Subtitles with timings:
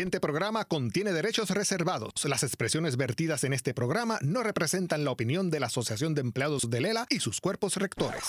[0.00, 2.24] siguiente programa contiene derechos reservados.
[2.24, 6.70] Las expresiones vertidas en este programa no representan la opinión de la Asociación de Empleados
[6.70, 8.22] de Lela y sus cuerpos rectores.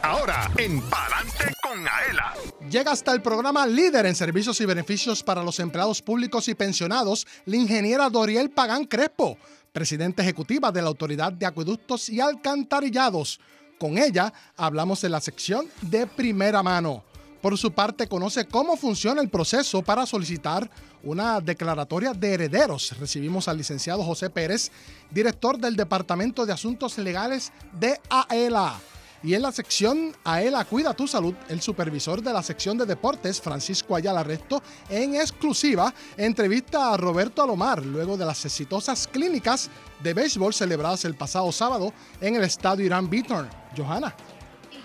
[0.00, 2.32] Ahora, en Palante con Aela.
[2.70, 7.26] Llega hasta el programa líder en servicios y beneficios para los empleados públicos y pensionados,
[7.44, 9.36] la ingeniera Doriel Pagán Crespo,
[9.70, 13.38] presidenta ejecutiva de la Autoridad de Acueductos y Alcantarillados.
[13.78, 17.04] Con ella hablamos en la sección de primera mano.
[17.40, 20.68] Por su parte, conoce cómo funciona el proceso para solicitar
[21.04, 22.98] una declaratoria de herederos.
[22.98, 24.72] Recibimos al licenciado José Pérez,
[25.10, 28.74] director del Departamento de Asuntos Legales de AELA.
[29.22, 33.40] Y en la sección AELA Cuida tu Salud, el supervisor de la sección de deportes,
[33.40, 39.70] Francisco Ayala Resto, en exclusiva entrevista a Roberto Alomar luego de las exitosas clínicas
[40.02, 43.48] de béisbol celebradas el pasado sábado en el estadio Irán Beaton.
[43.76, 44.14] Johanna.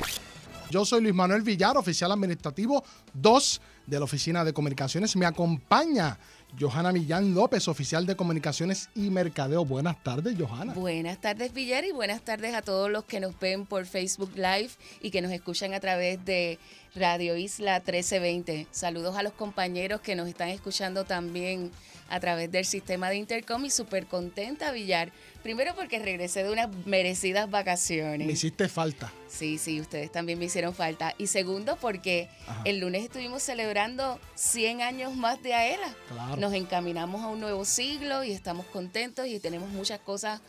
[0.72, 5.16] Yo soy Luis Manuel Villar, oficial administrativo 2 de la Oficina de Comunicaciones.
[5.16, 6.18] Me acompaña
[6.58, 9.66] Johanna Millán López, oficial de Comunicaciones y Mercadeo.
[9.66, 10.74] Buenas tardes, Johanna.
[10.74, 14.72] Buenas tardes, Villar, y buenas tardes a todos los que nos ven por Facebook Live
[15.02, 16.58] y que nos escuchan a través de
[16.96, 18.68] Radio Isla 1320.
[18.72, 21.72] Saludos a los compañeros que nos están escuchando también
[22.10, 25.12] a través del sistema de Intercom y súper contenta, Villar.
[25.44, 28.26] Primero porque regresé de unas merecidas vacaciones.
[28.28, 29.14] Me hiciste falta.
[29.28, 31.14] Sí, sí, ustedes también me hicieron falta.
[31.18, 32.62] Y segundo porque Ajá.
[32.66, 35.96] el lunes estuvimos celebrando 100 años más de AELA.
[36.10, 36.36] Claro.
[36.40, 40.40] Nos encaminamos a un nuevo siglo y estamos contentos y tenemos muchas cosas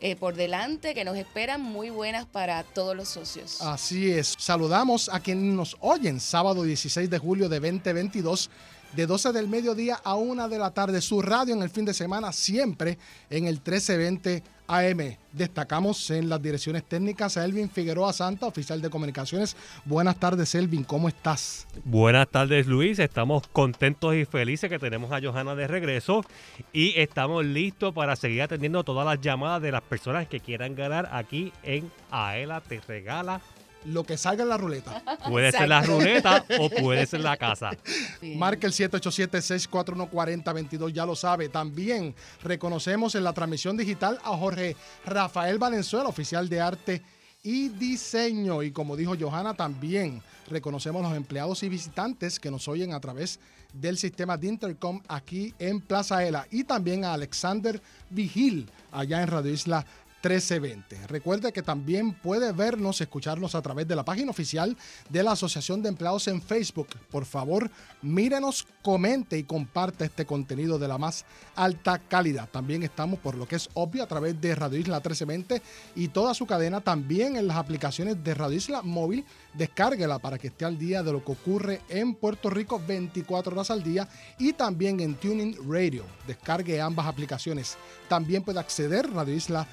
[0.00, 3.60] eh, por delante que nos esperan muy buenas para todos los socios.
[3.60, 4.34] Así es.
[4.38, 8.48] Saludamos a quienes nos oyen sábado 16 de julio de 2022
[8.94, 11.00] de 12 del mediodía a 1 de la tarde.
[11.00, 12.98] Su radio en el fin de semana siempre
[13.30, 15.16] en el 1320 AM.
[15.32, 19.56] Destacamos en las direcciones técnicas a Elvin Figueroa Santa, oficial de comunicaciones.
[19.84, 20.84] Buenas tardes, Elvin.
[20.84, 21.66] ¿Cómo estás?
[21.84, 22.98] Buenas tardes, Luis.
[22.98, 26.24] Estamos contentos y felices que tenemos a Johanna de regreso
[26.72, 31.08] y estamos listos para seguir atendiendo todas las llamadas de las personas que quieran ganar
[31.12, 33.40] aquí en Aela Te Regala.
[33.84, 35.02] Lo que salga en la ruleta.
[35.28, 37.72] Puede ser la ruleta o puede ser la casa.
[38.20, 38.38] Bien.
[38.38, 41.48] Marca el 787-641-4022, ya lo sabe.
[41.48, 47.02] También reconocemos en la transmisión digital a Jorge Rafael Valenzuela, oficial de arte
[47.42, 48.62] y diseño.
[48.62, 53.00] Y como dijo Johanna, también reconocemos a los empleados y visitantes que nos oyen a
[53.00, 53.38] través
[53.72, 56.46] del sistema de Intercom aquí en Plaza Ela.
[56.50, 57.80] Y también a Alexander
[58.10, 59.86] Vigil, allá en Radio Isla
[60.24, 61.06] 1320.
[61.06, 64.76] Recuerde que también puede vernos, escucharnos a través de la página oficial
[65.10, 66.88] de la Asociación de Empleados en Facebook.
[67.10, 67.70] Por favor,
[68.00, 72.48] mírenos, comente y comparte este contenido de la más alta calidad.
[72.48, 75.62] También estamos, por lo que es obvio, a través de Radio Isla 1320
[75.94, 79.26] y toda su cadena, también en las aplicaciones de Radio Isla Móvil.
[79.52, 83.70] Descárguela para que esté al día de lo que ocurre en Puerto Rico 24 horas
[83.70, 84.08] al día
[84.38, 86.04] y también en Tuning Radio.
[86.26, 87.76] Descargue ambas aplicaciones.
[88.08, 89.68] También puede acceder Radio Isla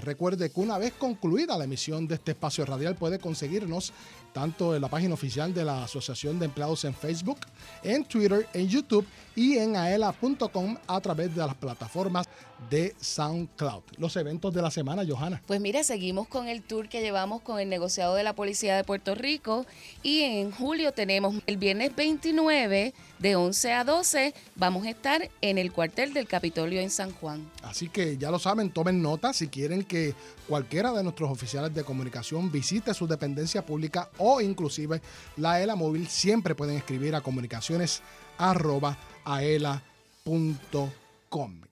[0.00, 3.92] Recuerde que una vez concluida la emisión de este espacio radial puede conseguirnos
[4.32, 7.38] tanto en la página oficial de la Asociación de Empleados en Facebook,
[7.82, 12.28] en Twitter, en YouTube y en aela.com a través de las plataformas
[12.70, 13.82] de SoundCloud.
[13.98, 15.42] Los eventos de la semana, Johanna.
[15.46, 18.84] Pues mira, seguimos con el tour que llevamos con el negociado de la Policía de
[18.84, 19.66] Puerto Rico
[20.02, 25.58] y en julio tenemos el viernes 29 de 11 a 12 vamos a estar en
[25.58, 27.48] el cuartel del Capitolio en San Juan.
[27.62, 30.14] Así que ya lo saben, tomen nota si quieren que
[30.48, 35.02] cualquiera de nuestros oficiales de comunicación visite su dependencia pública o inclusive
[35.36, 38.02] la ELA móvil, siempre pueden escribir a comunicaciones.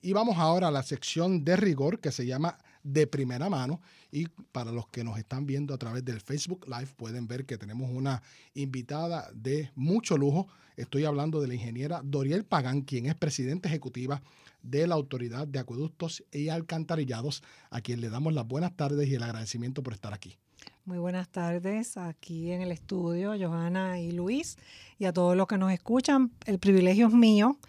[0.01, 3.79] Y vamos ahora a la sección de rigor que se llama de primera mano
[4.11, 7.57] y para los que nos están viendo a través del Facebook Live pueden ver que
[7.57, 8.21] tenemos una
[8.53, 10.47] invitada de mucho lujo.
[10.75, 14.21] Estoy hablando de la ingeniera Doriel Pagán, quien es presidenta ejecutiva
[14.63, 19.15] de la Autoridad de Acueductos y Alcantarillados, a quien le damos las buenas tardes y
[19.15, 20.37] el agradecimiento por estar aquí.
[20.83, 24.57] Muy buenas tardes aquí en el estudio, Johanna y Luis,
[24.97, 26.31] y a todos los que nos escuchan.
[26.47, 27.59] El privilegio es mío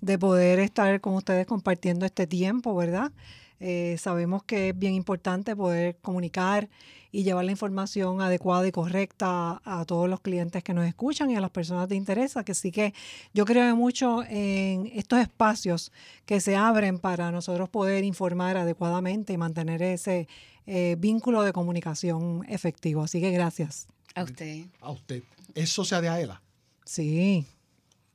[0.00, 3.12] de poder estar con ustedes compartiendo este tiempo, ¿verdad?
[3.60, 6.68] Eh, sabemos que es bien importante poder comunicar
[7.12, 11.30] y llevar la información adecuada y correcta a, a todos los clientes que nos escuchan
[11.30, 12.34] y a las personas de interés.
[12.44, 12.92] Que sí que
[13.32, 15.92] yo creo mucho en estos espacios
[16.26, 20.28] que se abren para nosotros poder informar adecuadamente y mantener ese
[20.66, 23.02] eh, vínculo de comunicación efectivo.
[23.02, 23.86] Así que gracias.
[24.14, 24.66] A usted.
[24.80, 25.22] A usted.
[25.54, 26.42] ¿Es socia de AELA?
[26.84, 27.46] Sí,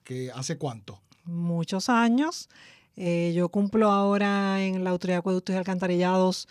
[0.03, 0.99] ¿Que ¿Hace cuánto?
[1.25, 2.49] muchos años.
[2.97, 6.47] Eh, yo cumplo ahora en la Autoridad de Acueductos y Alcantarillados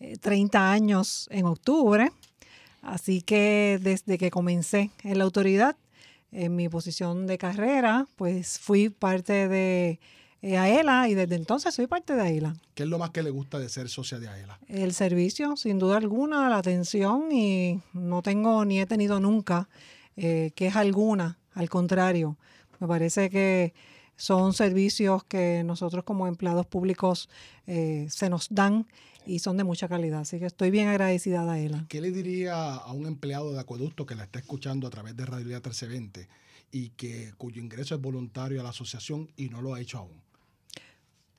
[0.00, 2.10] eh, 30 años en octubre.
[2.82, 5.76] Así que desde que comencé en la autoridad,
[6.32, 10.00] en mi posición de carrera, pues fui parte de
[10.40, 12.56] eh, AELA y desde entonces soy parte de AELA.
[12.74, 14.58] ¿Qué es lo más que le gusta de ser socia de AELA?
[14.66, 19.68] El servicio, sin duda alguna, la atención y no tengo ni he tenido nunca
[20.16, 22.36] eh, queja alguna, al contrario,
[22.80, 23.72] me parece que
[24.16, 27.28] son servicios que nosotros como empleados públicos
[27.66, 28.86] eh, se nos dan
[29.26, 31.86] y son de mucha calidad, así que estoy bien agradecida a ella.
[31.88, 35.26] ¿Qué le diría a un empleado de acueducto que la está escuchando a través de
[35.26, 36.28] Radio Vida 1320
[36.72, 40.22] y que cuyo ingreso es voluntario a la asociación y no lo ha hecho aún?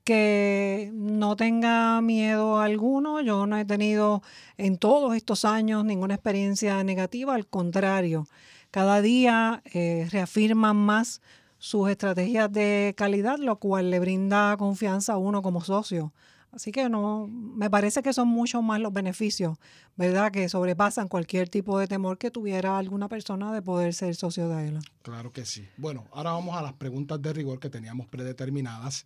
[0.04, 3.22] que no tenga miedo alguno.
[3.22, 4.22] Yo no he tenido
[4.58, 8.28] en todos estos años ninguna experiencia negativa, al contrario,
[8.72, 11.22] cada día eh, reafirman más
[11.64, 16.12] sus estrategias de calidad, lo cual le brinda confianza a uno como socio.
[16.52, 19.58] Así que no, me parece que son mucho más los beneficios,
[19.96, 20.30] ¿verdad?
[20.30, 24.68] Que sobrepasan cualquier tipo de temor que tuviera alguna persona de poder ser socio de
[24.68, 24.80] él.
[25.04, 25.66] Claro que sí.
[25.78, 29.06] Bueno, ahora vamos a las preguntas de rigor que teníamos predeterminadas.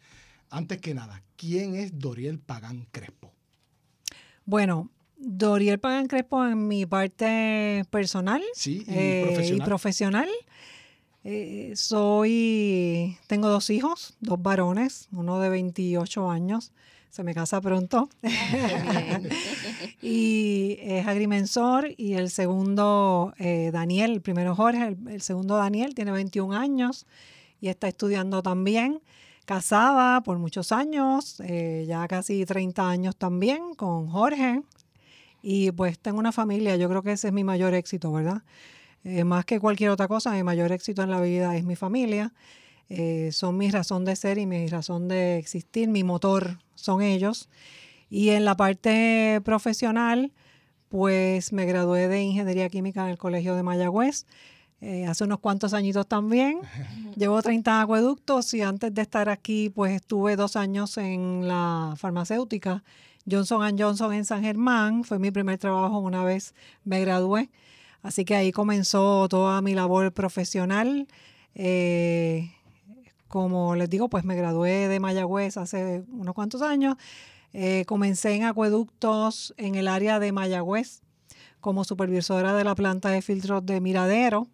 [0.50, 3.32] Antes que nada, ¿quién es Doriel Pagán Crespo?
[4.46, 9.62] Bueno, Doriel Pagan Crespo en mi parte personal Sí, y eh, profesional.
[9.62, 10.30] y profesional.
[11.30, 16.72] Eh, soy, tengo dos hijos, dos varones, uno de 28 años,
[17.10, 18.08] se me casa pronto,
[20.02, 25.96] y es agrimensor, y el segundo, eh, Daniel, el primero Jorge, el, el segundo Daniel,
[25.96, 27.06] tiene 21 años
[27.60, 29.02] y está estudiando también.
[29.44, 34.62] Casada por muchos años, eh, ya casi 30 años también con Jorge.
[35.42, 38.44] Y pues tengo una familia, yo creo que ese es mi mayor éxito, ¿verdad?
[39.04, 42.34] Eh, más que cualquier otra cosa, mi mayor éxito en la vida es mi familia.
[42.90, 47.50] Eh, son mi razón de ser y mi razón de existir, mi motor son ellos.
[48.10, 50.32] Y en la parte profesional,
[50.90, 54.26] pues me gradué de Ingeniería Química en el Colegio de Mayagüez.
[54.80, 56.60] eh, hace unos cuantos añitos también.
[57.16, 62.84] Llevo 30 acueductos y antes de estar aquí, pues estuve dos años en la farmacéutica
[63.30, 65.04] Johnson Johnson en San Germán.
[65.04, 66.54] Fue mi primer trabajo una vez
[66.84, 67.50] me gradué.
[68.02, 71.08] Así que ahí comenzó toda mi labor profesional.
[71.56, 72.52] Eh,
[73.28, 76.96] como les digo, pues me gradué de Mayagüez hace unos cuantos años.
[77.54, 81.02] Eh, comencé en acueductos en el área de Mayagüez
[81.60, 84.48] como supervisora de la planta de filtros de Miradero.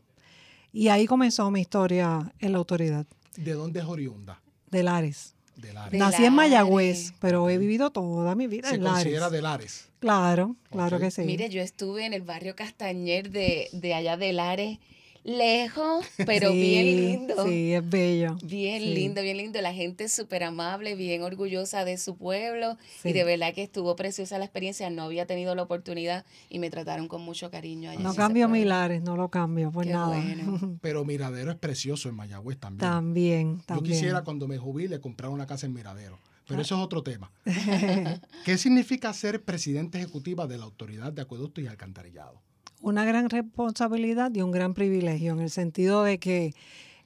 [0.72, 3.06] Y ahí comenzó mi historia en la autoridad
[3.36, 4.42] ¿De dónde es oriunda?
[4.72, 5.36] de Lares.
[5.56, 5.92] De Lares.
[5.92, 6.34] De Nací en.
[6.34, 9.04] Mayagüez, pero he vivido toda mi vida Se en Lares.
[9.04, 9.86] considera de Lares.
[10.00, 11.22] Claro, claro que sí.
[11.22, 14.80] Mire, yo estuve en el barrio Castañer de, de allá de Lares,
[15.24, 17.48] lejos, pero Sí, bien lindo.
[17.48, 18.36] Sí, es bello.
[18.44, 18.94] Bien Sí.
[18.94, 19.62] lindo, bien lindo.
[19.62, 22.78] La gente es súper amable, bien orgullosa de su pueblo.
[23.02, 23.09] Sí.
[23.09, 24.90] Y de verdad que estuvo preciosa la experiencia.
[24.90, 27.90] No había tenido la oportunidad y me trataron con mucho cariño.
[27.90, 28.62] allá No cambio pueblo.
[28.62, 30.07] mi Lares, no lo cambio por Qué nada.
[30.07, 30.78] bueno.
[30.81, 32.80] Pero Miradero es precioso en Mayagüez también.
[32.92, 33.94] también, Yo también.
[33.95, 36.19] quisiera cuando me jubile comprar una casa en Miradero.
[36.45, 37.31] Pero eso es otro tema.
[38.45, 42.42] ¿Qué significa ser presidente ejecutiva de la Autoridad de Acueductos y Alcantarillado?
[42.83, 46.54] Una gran responsabilidad y un gran privilegio en el sentido de que,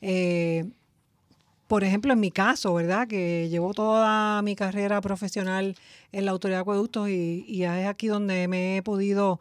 [0.02, 0.66] eh,
[1.68, 3.08] por ejemplo, en mi caso, ¿verdad?
[3.08, 5.76] Que llevo toda mi carrera profesional
[6.12, 9.40] en la Autoridad de Acueductos y, y es aquí donde me he podido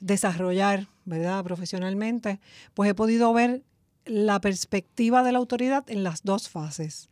[0.00, 1.44] desarrollar, ¿verdad?
[1.44, 2.40] Profesionalmente,
[2.72, 3.62] pues he podido ver
[4.06, 7.10] la perspectiva de la autoridad en las dos fases.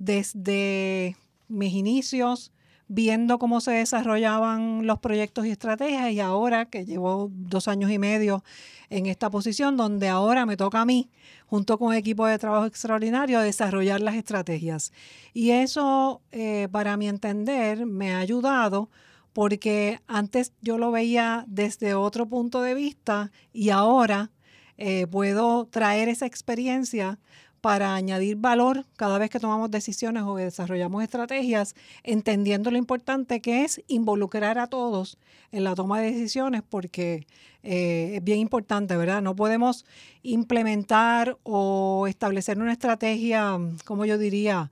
[0.00, 2.50] Desde mis inicios,
[2.88, 7.98] viendo cómo se desarrollaban los proyectos y estrategias y ahora que llevo dos años y
[7.98, 8.44] medio
[8.90, 11.10] en esta posición donde ahora me toca a mí,
[11.46, 14.92] junto con un equipo de trabajo extraordinario, desarrollar las estrategias.
[15.32, 18.90] Y eso, eh, para mi entender, me ha ayudado
[19.32, 24.30] porque antes yo lo veía desde otro punto de vista y ahora
[24.76, 27.18] eh, puedo traer esa experiencia
[27.64, 33.64] para añadir valor cada vez que tomamos decisiones o desarrollamos estrategias, entendiendo lo importante que
[33.64, 35.16] es involucrar a todos
[35.50, 37.26] en la toma de decisiones, porque
[37.62, 39.22] eh, es bien importante, ¿verdad?
[39.22, 39.86] No podemos
[40.22, 44.70] implementar o establecer una estrategia, como yo diría,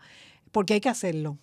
[0.53, 1.39] porque hay que hacerlo.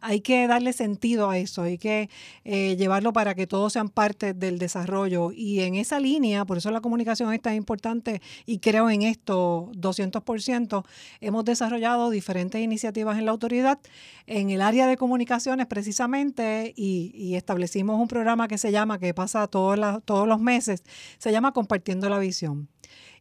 [0.00, 2.08] Hay que darle sentido a eso, hay que
[2.44, 5.32] eh, llevarlo para que todos sean parte del desarrollo.
[5.32, 9.70] Y en esa línea, por eso la comunicación es tan importante y creo en esto
[9.74, 10.84] 200%,
[11.20, 13.78] hemos desarrollado diferentes iniciativas en la autoridad
[14.26, 19.12] en el área de comunicaciones precisamente y, y establecimos un programa que se llama, que
[19.14, 20.82] pasa todos, la- todos los meses,
[21.18, 22.68] se llama Compartiendo la Visión.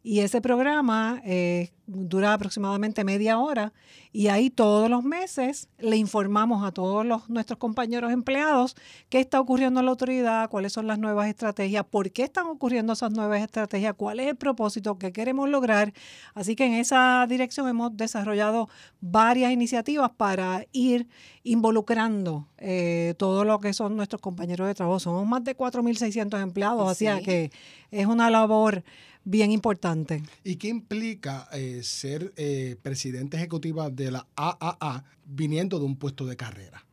[0.06, 3.72] Y ese programa eh, dura aproximadamente media hora
[4.12, 8.76] y ahí todos los meses le informamos a todos los, nuestros compañeros empleados
[9.10, 12.92] qué está ocurriendo en la autoridad, cuáles son las nuevas estrategias, por qué están ocurriendo
[12.94, 15.94] esas nuevas estrategias, cuál es el propósito que queremos lograr.
[16.34, 18.68] Así que en esa dirección hemos desarrollado
[19.00, 21.08] varias iniciativas para ir
[21.44, 25.00] involucrando eh, todo lo que son nuestros compañeros de trabajo.
[25.00, 27.24] Somos más de 4.600 empleados, así Sí.
[27.24, 27.52] que
[27.92, 28.84] es una labor
[29.24, 30.24] bien importante.
[30.44, 36.26] ¿Y qué implica eh, ser eh, presidenta ejecutiva de la AAA viniendo de un puesto
[36.26, 36.86] de carrera?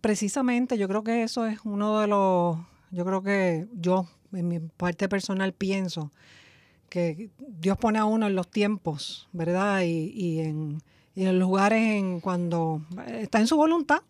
[0.00, 2.58] Precisamente, yo creo que eso es uno de los,
[2.90, 6.12] yo creo que yo, en mi parte personal, pienso
[6.88, 9.82] que Dios pone a uno en los tiempos, ¿verdad?
[9.82, 10.82] Y, y en,
[11.16, 14.02] y en los lugares en cuando está en su voluntad.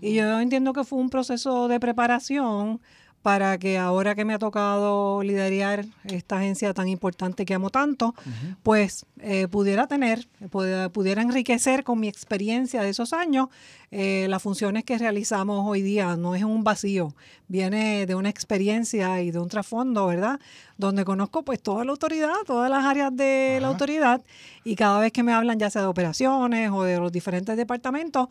[0.00, 2.80] Y yo entiendo que fue un proceso de preparación
[3.22, 8.14] para que ahora que me ha tocado liderar esta agencia tan importante que amo tanto,
[8.62, 13.48] pues eh, pudiera tener, pudiera, pudiera enriquecer con mi experiencia de esos años
[13.90, 16.16] eh, las funciones que realizamos hoy día.
[16.16, 17.14] No es un vacío,
[17.48, 20.38] viene de una experiencia y de un trasfondo, ¿verdad?
[20.76, 24.22] Donde conozco pues toda la autoridad, todas las áreas de la autoridad
[24.64, 28.28] y cada vez que me hablan ya sea de operaciones o de los diferentes departamentos,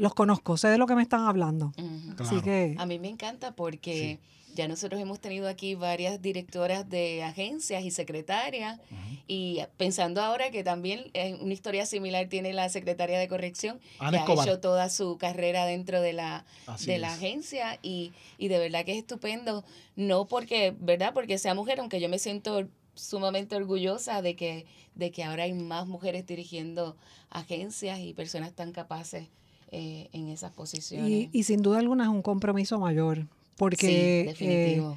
[0.00, 1.72] los conozco, sé de lo que me están hablando.
[1.76, 2.24] Claro.
[2.24, 4.18] Así que A mí me encanta porque
[4.54, 8.80] ya nosotros hemos tenido aquí varias directoras de agencias y secretarias
[9.28, 14.10] y pensando ahora que también eh, una historia similar tiene la secretaria de corrección Ana
[14.10, 14.48] que ha Escobar.
[14.48, 17.14] hecho toda su carrera dentro de la Así de la es.
[17.18, 19.64] agencia y, y de verdad que es estupendo
[19.94, 24.66] no porque verdad porque sea mujer aunque yo me siento sumamente orgullosa de que
[24.96, 26.96] de que ahora hay más mujeres dirigiendo
[27.30, 29.28] agencias y personas tan capaces
[29.70, 34.20] eh, en esas posiciones Y, y sin duda alguna es un compromiso mayor, sí porque,
[34.20, 34.96] eh, definitivo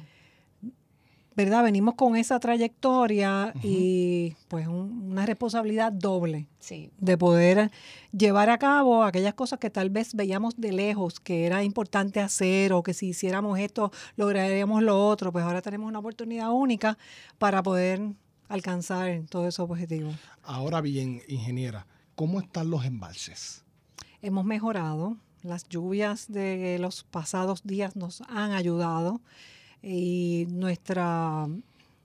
[1.36, 1.64] ¿verdad?
[1.64, 7.72] Venimos con esa trayectoria y pues un- una responsabilidad doble sí de poder
[8.16, 12.72] llevar a cabo aquellas cosas que tal vez veíamos de lejos que era importante hacer
[12.72, 16.96] o que si hiciéramos esto lograríamos lo otro, pues ahora tenemos una oportunidad única
[17.38, 18.00] para poder
[18.48, 20.14] alcanzar todos esos objetivos.
[20.44, 23.63] Ahora bien, ingeniera, ¿cómo están los embalses?
[24.24, 25.16] Hemos mejorado.
[25.42, 29.20] Las lluvias de los pasados días nos han ayudado
[29.82, 31.46] y nuestra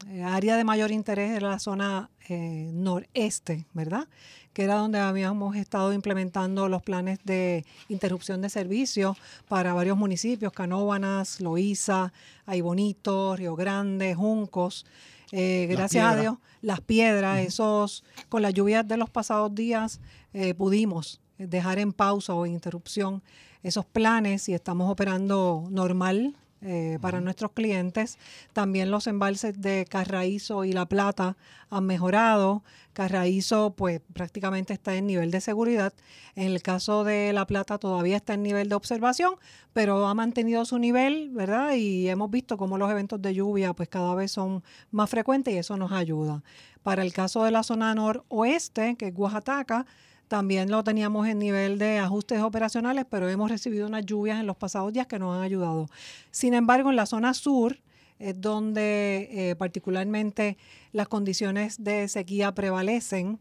[0.10, 4.10] eh, área de mayor interés era la zona eh, noreste, ¿verdad?
[4.52, 9.16] Que era donde habíamos estado implementando los planes de interrupción de servicio
[9.48, 12.12] para varios municipios, Canóvanas, Loíza,
[12.46, 14.86] Aybonito, Río Grande, Juncos.
[15.32, 16.20] Eh, gracias a.
[16.20, 20.02] Dios, las piedras, esos, con las lluvias de los pasados días,
[20.34, 23.24] eh, pudimos dejar en pausa o en interrupción
[23.64, 28.18] esos planes y estamos operando normal eh, para nuestros clientes.
[28.52, 31.38] También los embalses de Carraízo y La Plata
[31.70, 32.64] han mejorado.
[32.92, 35.94] Carraízo pues prácticamente está en nivel de seguridad.
[36.36, 39.36] En el caso de La Plata todavía está en nivel de observación,
[39.72, 41.76] pero ha mantenido su nivel, ¿verdad?
[41.76, 45.58] Y hemos visto cómo los eventos de lluvia pues cada vez son más frecuentes y
[45.58, 46.44] eso nos ayuda.
[46.84, 49.86] Para el caso de la zona noroeste, que es Oaxaca,
[50.30, 54.56] también lo teníamos en nivel de ajustes operacionales, pero hemos recibido unas lluvias en los
[54.56, 55.90] pasados días que nos han ayudado.
[56.32, 57.78] Sin embargo, en la zona sur
[58.20, 60.58] es donde eh, particularmente
[60.92, 63.40] las condiciones de sequía prevalecen.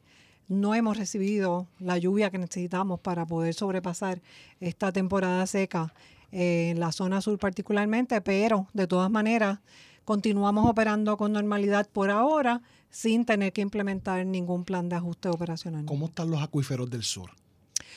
[0.49, 4.23] No hemos recibido la lluvia que necesitamos para poder sobrepasar
[4.59, 5.93] esta temporada seca
[6.33, 9.59] eh, en la zona sur particularmente, pero de todas maneras
[10.07, 15.85] continuamos operando con normalidad por ahora sin tener que implementar ningún plan de ajuste operacional.
[15.85, 17.31] ¿Cómo están los acuíferos del sur?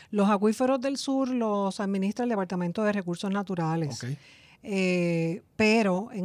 [0.09, 4.03] Los acuíferos del sur los administra el Departamento de Recursos Naturales.
[4.03, 4.09] Ok.
[4.63, 5.41] eh,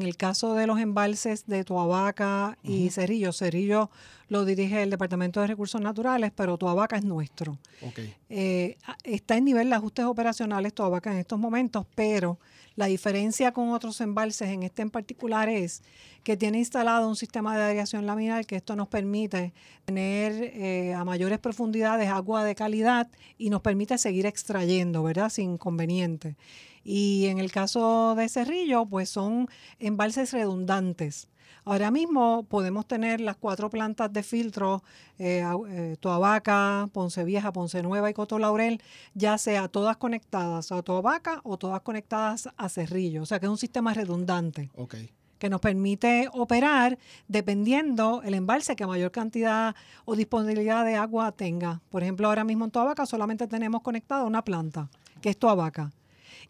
[0.06, 3.90] el caso de los embalses de Tuabaca y Cerrillo, Cerrillo
[4.28, 7.58] lo dirige el Departamento de Recursos Naturales, pero Tuabaca es nuestro.
[8.28, 12.38] Eh, está en nivel de ajustes operacionales Tuabaca en estos momentos, pero
[12.74, 15.82] la diferencia con otros embalses en este en particular es
[16.24, 21.04] que tiene instalado un sistema de aireación laminar que esto nos permite tener eh, a
[21.04, 23.08] mayores profundidades agua de calidad
[23.38, 25.30] y nos permite seguir extrayendo, ¿verdad?
[25.30, 26.36] Sin inconveniente.
[26.88, 29.48] Y en el caso de Cerrillo, pues son
[29.80, 31.28] embalses redundantes.
[31.64, 34.84] Ahora mismo podemos tener las cuatro plantas de filtro,
[35.18, 38.80] eh, eh, Toabaca, Ponce Vieja, Ponce Nueva y Coto Laurel,
[39.14, 43.22] ya sea todas conectadas a Toabaca o todas conectadas a Cerrillo.
[43.22, 44.70] O sea que es un sistema redundante
[45.40, 49.74] que nos permite operar dependiendo el embalse que mayor cantidad
[50.04, 51.80] o disponibilidad de agua tenga.
[51.90, 54.88] Por ejemplo, ahora mismo en Toabaca solamente tenemos conectada una planta,
[55.20, 55.90] que es Toabaca.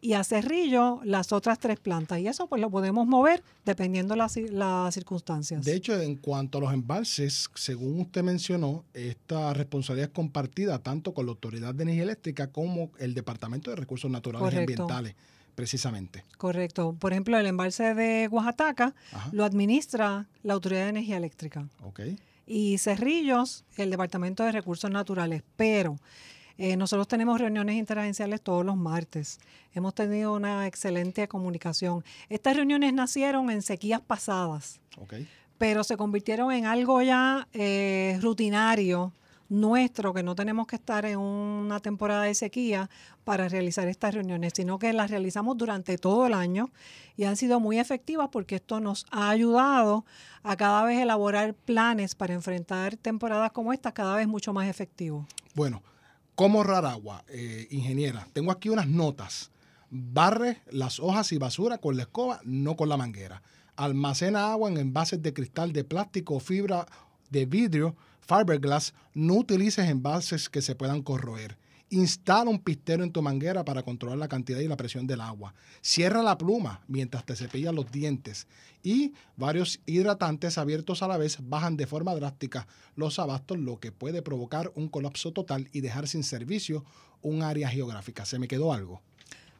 [0.00, 2.18] Y a Cerrillo las otras tres plantas.
[2.20, 5.64] Y eso pues lo podemos mover dependiendo las, las circunstancias.
[5.64, 11.14] De hecho, en cuanto a los embalses, según usted mencionó, esta responsabilidad es compartida tanto
[11.14, 14.58] con la Autoridad de Energía Eléctrica como el Departamento de Recursos Naturales y.
[14.58, 15.14] Ambientales,
[15.54, 16.24] precisamente.
[16.36, 16.96] Correcto.
[16.98, 18.94] Por ejemplo, el embalse de Oaxaca
[19.32, 21.68] lo administra la Autoridad de Energía Eléctrica.
[22.46, 25.42] Y Cerrillos, el Departamento de Recursos Naturales.
[25.56, 25.98] Pero
[26.58, 29.38] eh, nosotros tenemos reuniones interagenciales todos los martes.
[29.74, 32.04] Hemos tenido una excelente comunicación.
[32.28, 35.14] Estas reuniones nacieron en sequías pasadas, Ok.
[35.58, 39.12] pero se convirtieron en algo ya eh, rutinario
[39.48, 42.90] nuestro, que no tenemos que estar en una temporada de sequía
[43.22, 46.70] para realizar estas reuniones, sino que las realizamos durante todo el año
[47.16, 50.04] y han sido muy efectivas porque esto nos ha ayudado
[50.42, 55.26] a cada vez elaborar planes para enfrentar temporadas como estas cada vez mucho más efectivos.
[55.54, 55.80] Bueno,
[56.36, 58.28] ¿cómo ahorrar agua, eh, ingeniera?
[58.32, 59.50] Tengo aquí unas notas.
[59.90, 63.42] Barre las hojas y basura con la escoba, no con la manguera.
[63.74, 66.86] Almacena agua en envases de cristal, de plástico o fibra
[67.30, 68.94] de vidrio, fiberglass.
[69.14, 71.56] No utilices envases que se puedan corroer.
[71.90, 75.54] Instala un pistero en tu manguera para controlar la cantidad y la presión del agua.
[75.82, 78.48] Cierra la pluma mientras te cepillas los dientes.
[78.82, 82.66] Y varios hidratantes abiertos a la vez bajan de forma drástica
[82.96, 86.84] los abastos, lo que puede provocar un colapso total y dejar sin servicio
[87.22, 88.24] un área geográfica.
[88.24, 89.00] ¿Se me quedó algo?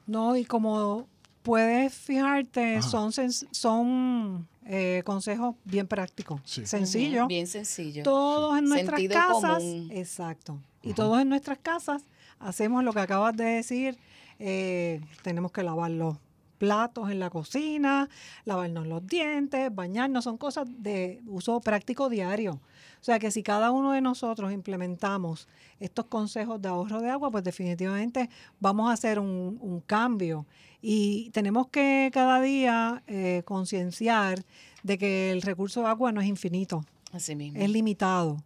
[0.06, 1.06] No, y como
[1.42, 2.88] puedes fijarte, Ajá.
[2.88, 3.12] son,
[3.52, 6.66] son eh, consejos bien prácticos, Sí.
[6.66, 7.28] sencillos.
[7.28, 8.02] Bien sencillo.
[8.02, 9.90] Todos en nuestras Sentido casas, común.
[9.92, 10.59] exacto.
[10.83, 12.02] Y todos en nuestras casas
[12.40, 13.99] hacemos lo que acabas de decir.
[14.38, 16.16] eh, tenemos que lavar los
[16.59, 18.09] platos en la cocina,
[18.44, 22.61] lavarnos los dientes, bañarnos, son cosas de uso práctico diario.
[23.01, 25.49] O sea que si cada uno de nosotros implementamos
[25.81, 30.46] estos consejos de ahorro de agua, pues definitivamente vamos a hacer un, un cambio.
[30.81, 34.44] Y tenemos que cada día eh, concienciar
[34.83, 37.61] de que el recurso de agua no es infinito Así mismo.
[37.61, 38.38] es limitado.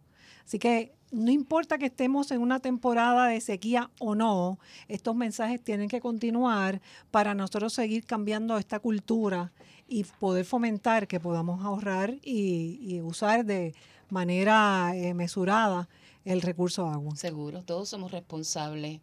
[0.45, 5.61] Así que no importa que estemos en una temporada de sequía o no, estos mensajes
[5.61, 9.51] tienen que continuar para nosotros seguir cambiando esta cultura
[9.87, 13.73] y poder fomentar que podamos ahorrar y, y usar de
[14.09, 15.89] manera eh, mesurada
[16.25, 17.15] el recurso agua.
[17.15, 18.99] Seguro, todos somos responsables,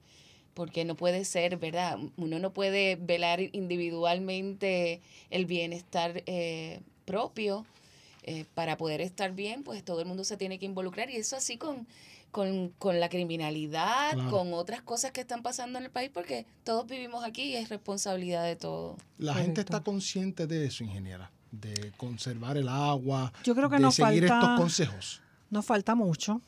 [0.55, 1.99] porque no puede ser, ¿verdad?
[2.17, 7.67] Uno no puede velar individualmente el bienestar eh, propio.
[8.31, 11.37] Eh, para poder estar bien, pues todo el mundo se tiene que involucrar y eso
[11.37, 11.87] así con,
[12.31, 14.31] con, con la criminalidad, Claro.
[14.31, 17.69] con otras cosas que están pasando en el país, porque todos vivimos aquí y es
[17.71, 18.99] responsabilidad de todos.
[19.17, 23.83] La gente está consciente de eso, ingeniera, de conservar el agua, Yo creo que de
[23.83, 25.23] nos seguir falta- estos consejos.
[25.51, 26.43] Nos falta mucho,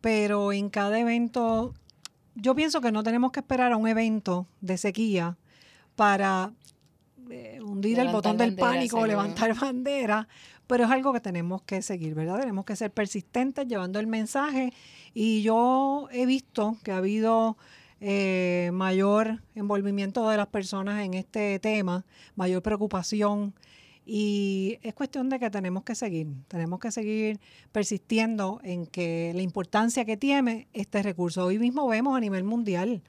[0.00, 1.74] pero en cada evento,
[2.36, 5.36] yo pienso que no tenemos que esperar a un evento de sequía
[5.96, 6.52] para
[7.30, 10.28] eh, hundir el botón del bandera, pánico o levantar bandera,
[10.68, 12.38] pero es algo que tenemos que seguir, ¿verdad?
[12.38, 14.72] Tenemos que ser persistentes llevando el mensaje
[15.14, 17.56] y yo he visto que ha habido
[18.00, 22.04] eh, mayor envolvimiento de las personas en este tema,
[22.36, 23.54] mayor preocupación
[24.04, 27.40] y es cuestión de que tenemos que seguir, tenemos que seguir
[27.72, 31.46] persistiendo en que la importancia que tiene este recurso.
[31.46, 33.02] Hoy mismo vemos a nivel mundial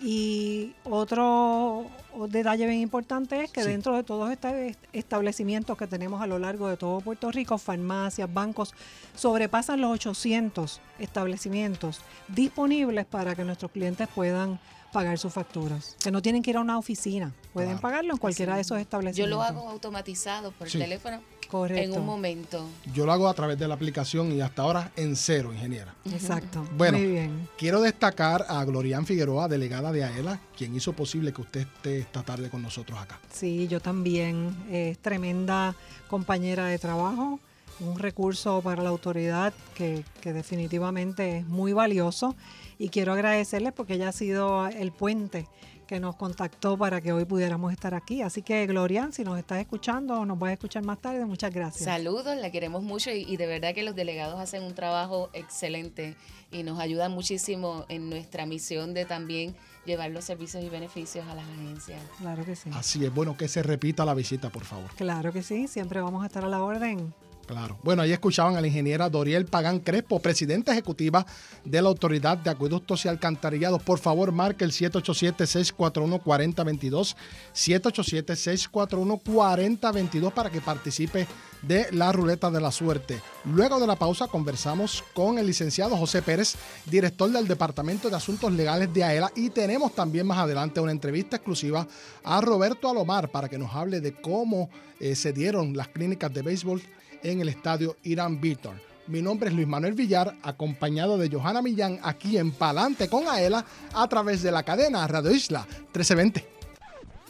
[0.00, 1.86] Y otro
[2.28, 3.68] detalle bien importante es que Sí.
[3.70, 7.58] dentro de todos estos est- establecimientos que tenemos a lo largo de todo Puerto Rico,
[7.58, 8.74] farmacias, bancos,
[9.16, 14.60] sobrepasan los 800 establecimientos disponibles para que nuestros clientes puedan
[14.92, 15.96] pagar sus facturas.
[16.02, 17.82] Que no tienen que ir a una oficina, pueden Claro.
[17.82, 19.36] pagarlo en cualquiera de esos Yo establecimientos.
[19.38, 20.78] lo hago automatizado por Sí.
[20.78, 21.94] teléfono Correcto.
[21.94, 22.66] en un momento.
[22.92, 25.94] Yo lo hago a través de la aplicación y hasta ahora en cero, ingeniera.
[26.04, 26.66] Exacto.
[26.76, 26.98] Bueno.
[26.98, 27.48] Muy bien.
[27.56, 32.22] Quiero destacar a Glorian Figueroa, delegada de AELA, quien hizo posible que usted esté esta
[32.22, 33.18] tarde con nosotros acá.
[33.32, 34.56] Sí, yo también.
[34.70, 35.74] Es tremenda
[36.08, 37.40] compañera de trabajo,
[37.80, 42.36] un recurso para la autoridad que, que definitivamente es muy valioso.
[42.78, 45.46] Y quiero agradecerle porque ella ha sido el puente
[45.88, 48.22] que nos contactó para que hoy pudiéramos estar aquí.
[48.22, 51.52] Así que, Glorian, si nos estás escuchando o nos vas a escuchar más tarde, muchas
[51.52, 51.84] gracias.
[51.84, 56.14] Saludos, la queremos mucho y, y de verdad que los delegados hacen un trabajo excelente
[56.52, 61.34] y nos ayudan muchísimo en nuestra misión de también llevar los servicios y beneficios a
[61.34, 62.00] las agencias.
[62.18, 62.70] Claro que sí.
[62.74, 64.90] Así es, bueno, que se repita la visita, por favor.
[64.94, 67.14] Claro que sí, siempre vamos a estar a la orden.
[67.48, 67.76] Claro.
[67.82, 71.24] Bueno, ahí escuchaban a la ingeniera Doriel Pagán Crespo, presidenta ejecutiva
[71.64, 73.82] de la Autoridad de Acueductos y Alcantarillados.
[73.82, 77.16] Por favor, marque el 787-641-4022,
[77.54, 81.26] 787-641-4022 para que participe
[81.62, 83.18] de la ruleta de la suerte.
[83.46, 88.52] Luego de la pausa conversamos con el licenciado José Pérez, director del Departamento de Asuntos
[88.52, 91.88] Legales de AELA y tenemos también más adelante una entrevista exclusiva
[92.24, 94.68] a Roberto Alomar para que nos hable de cómo
[95.00, 96.82] eh, se dieron las clínicas de béisbol
[97.22, 98.80] en el estadio Irán Beaton.
[99.08, 103.64] Mi nombre es Luis Manuel Villar, acompañado de Johanna Millán, aquí en Palante con Aela,
[103.94, 106.46] a través de la cadena Radio Isla 1320.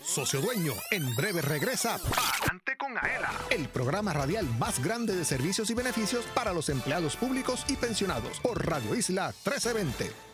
[0.03, 5.71] Socio Dueño, en breve regresa Palante con Aela, el programa radial más grande de servicios
[5.71, 10.28] y beneficios para los empleados públicos y pensionados por Radio Isla 1320.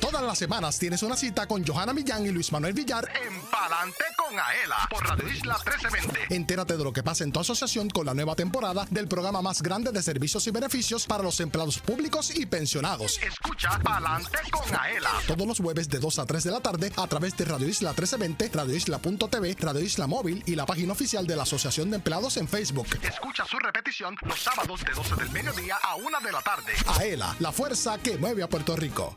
[0.00, 4.04] Todas las semanas tienes una cita con Johanna Millán y Luis Manuel Villar en Palante
[4.16, 6.34] con Aela por Radio Isla 1320.
[6.34, 9.62] Entérate de lo que pasa en tu asociación con la nueva temporada del programa más
[9.62, 13.18] grande de servicios y beneficios para los empleados públicos y pensionados.
[13.22, 15.10] Escucha Palante con Aela.
[15.26, 17.90] Todos los jueves de 2 a 3 de la tarde a través de Radio Isla
[17.90, 22.48] 1320, radioisla.tv, Radio Isla Móvil y la página oficial de la Asociación de Empleados en
[22.48, 22.88] Facebook.
[23.02, 26.72] Escucha su repetición los sábados de 12 del mediodía a 1 de la tarde.
[26.98, 29.16] Aela, la fuerza que mueve a Puerto Rico.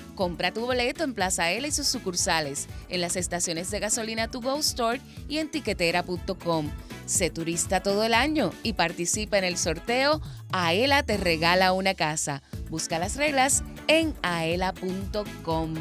[0.15, 4.41] Compra tu boleto en Plaza Aela y sus sucursales, en las estaciones de gasolina To
[4.41, 6.69] Go Store y en tiquetera.com.
[7.05, 10.21] Sé turista todo el año y participa en el sorteo
[10.51, 12.41] Aela te regala una casa.
[12.69, 15.73] Busca las reglas en aela.com.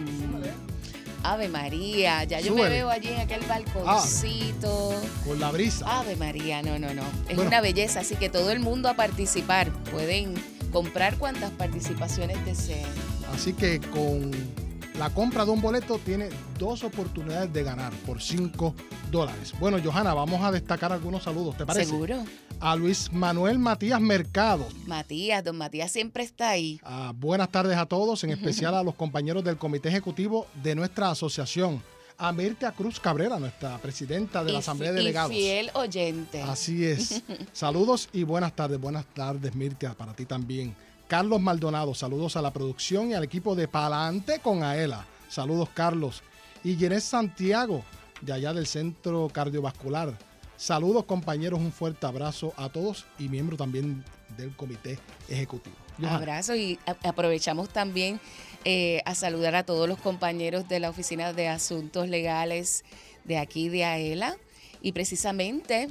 [1.23, 4.95] Ave María, ya yo me veo allí en aquel balconcito.
[5.27, 6.01] Con la brisa.
[6.01, 7.03] Ave María, no, no, no.
[7.29, 7.43] Es Bueno.
[7.49, 9.71] una belleza, así que todo el mundo a participar.
[9.91, 10.33] Pueden
[10.73, 12.87] comprar cuantas participaciones deseen.
[13.33, 14.31] Así que con
[14.99, 18.75] la compra de un boleto tiene dos oportunidades de ganar por 5
[19.11, 19.55] dólares.
[19.59, 21.87] Bueno, Johanna, vamos a destacar algunos saludos, ¿te parece?
[21.91, 22.17] Seguro.
[22.61, 24.67] A Luis Manuel Matías Mercado.
[24.87, 26.79] Matías, don Matías siempre está ahí.
[26.85, 31.11] Ah, buenas tardes a todos, en especial a los compañeros del comité ejecutivo de nuestra
[31.11, 31.83] asociación.
[32.19, 35.33] A Mirta Cruz Cabrera, nuestra presidenta de la Y Asamblea de y Delegados.
[35.33, 36.43] fiel oyente.
[36.43, 37.23] Así es.
[37.55, 38.79] Saludos y buenas tardes.
[38.79, 40.77] Buenas tardes, Mirtia, para ti también.
[41.11, 45.05] Carlos Maldonado, saludos a la producción y al equipo de Palante con Aela.
[45.29, 46.23] Saludos, Carlos.
[46.63, 47.83] Y Ginés Santiago,
[48.21, 50.17] de allá del Centro Cardiovascular.
[50.57, 51.59] Saludos, compañeros.
[51.59, 54.05] Un fuerte abrazo a todos y miembro también
[54.37, 55.75] del comité ejecutivo.
[55.99, 56.15] Johanna.
[56.15, 58.21] Abrazo y aprovechamos también
[58.65, 62.85] eh, a saludar a todos los compañeros de la Oficina de Asuntos Legales
[63.25, 64.37] de aquí de AELA.
[64.81, 65.89] Y precisamente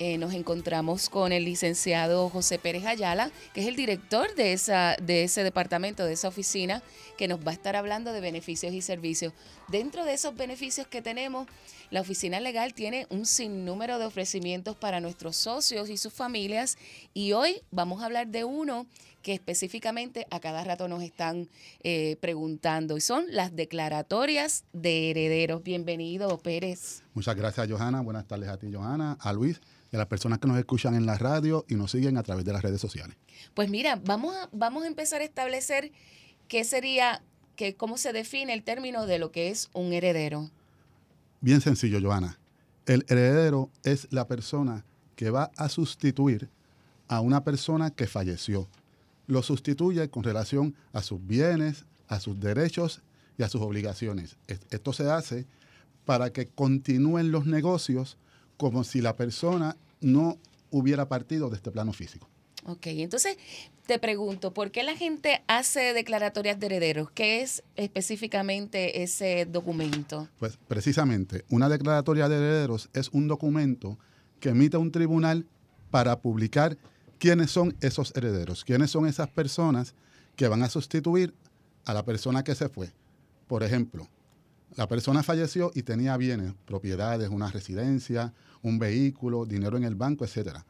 [0.00, 4.96] eh, nos encontramos con el licenciado José Pérez Ayala, que es el director de, esa,
[5.02, 6.82] de ese departamento, de esa oficina,
[7.16, 9.32] que nos va a estar hablando de beneficios y servicios.
[9.66, 11.48] Dentro de esos beneficios que tenemos,
[11.90, 16.78] la oficina legal tiene un sinnúmero de ofrecimientos para nuestros socios y sus familias
[17.12, 18.86] y hoy vamos a hablar de uno
[19.22, 21.48] que específicamente a cada rato nos están
[21.82, 25.62] eh, preguntando y son las declaratorias de herederos.
[25.64, 27.02] Bienvenido, Pérez.
[27.14, 28.00] Muchas gracias, Johanna.
[28.00, 29.60] Buenas tardes a ti, Johanna, a Luis
[29.92, 32.44] y a las personas que nos escuchan en la radio y nos siguen a través
[32.44, 33.16] de las redes sociales.
[33.54, 35.92] Pues mira, vamos a, vamos a empezar a establecer
[36.48, 37.22] qué sería,
[37.56, 40.50] que, cómo se define el término de lo que es un heredero.
[41.40, 42.38] Bien sencillo, Johanna.
[42.86, 44.84] El heredero es la persona
[45.16, 46.48] que va a sustituir
[47.08, 48.68] a una persona que falleció.
[49.26, 53.02] Lo sustituye con relación a sus bienes, a sus derechos
[53.36, 54.36] y a sus obligaciones.
[54.46, 55.46] Es- Esto se hace
[56.04, 58.16] para que continúen los negocios
[58.58, 60.36] como si la persona no
[60.70, 62.28] hubiera partido de este plano físico.
[62.66, 63.38] Ok, entonces
[63.86, 67.10] te pregunto, ¿por qué la gente hace declaratorias de herederos?
[67.12, 70.28] ¿Qué es específicamente ese documento?
[70.38, 73.98] Pues precisamente, una declaratoria de herederos es un documento
[74.40, 75.46] que emite un tribunal
[75.90, 76.76] para publicar
[77.18, 79.94] quiénes son esos herederos, quiénes son esas personas
[80.36, 81.32] que van a sustituir
[81.86, 82.92] a la persona que se fue.
[83.46, 84.08] Por ejemplo,
[84.76, 90.24] la persona falleció y tenía bienes, propiedades, una residencia, un vehículo, dinero en el banco,
[90.24, 90.64] etcétera.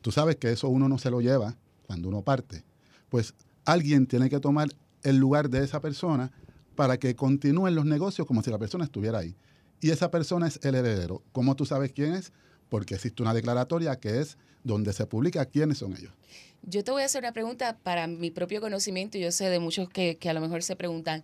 [0.00, 2.64] Tú sabes que eso uno no se lo lleva cuando uno parte.
[3.08, 4.68] Pues alguien tiene que tomar
[5.02, 6.32] el lugar de esa persona
[6.74, 9.36] para que continúen los negocios como si la persona estuviera ahí.
[9.80, 11.22] Y esa persona es el heredero.
[11.32, 12.32] ¿Cómo tú sabes quién es?
[12.68, 16.12] Porque existe una declaratoria que es donde se publica quiénes son ellos.
[16.62, 19.60] Yo te voy a hacer una pregunta para mi propio conocimiento y yo sé de
[19.60, 21.22] muchos que, que a lo mejor se preguntan,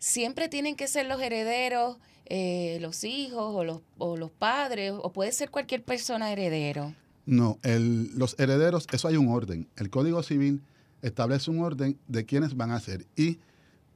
[0.00, 5.12] ¿siempre tienen que ser los herederos, eh, los hijos o los, o los padres o
[5.12, 6.92] puede ser cualquier persona heredero?
[7.26, 9.68] No, el- los herederos, eso hay un orden.
[9.76, 10.62] El Código Civil
[11.02, 13.38] establece un orden de quiénes van a ser y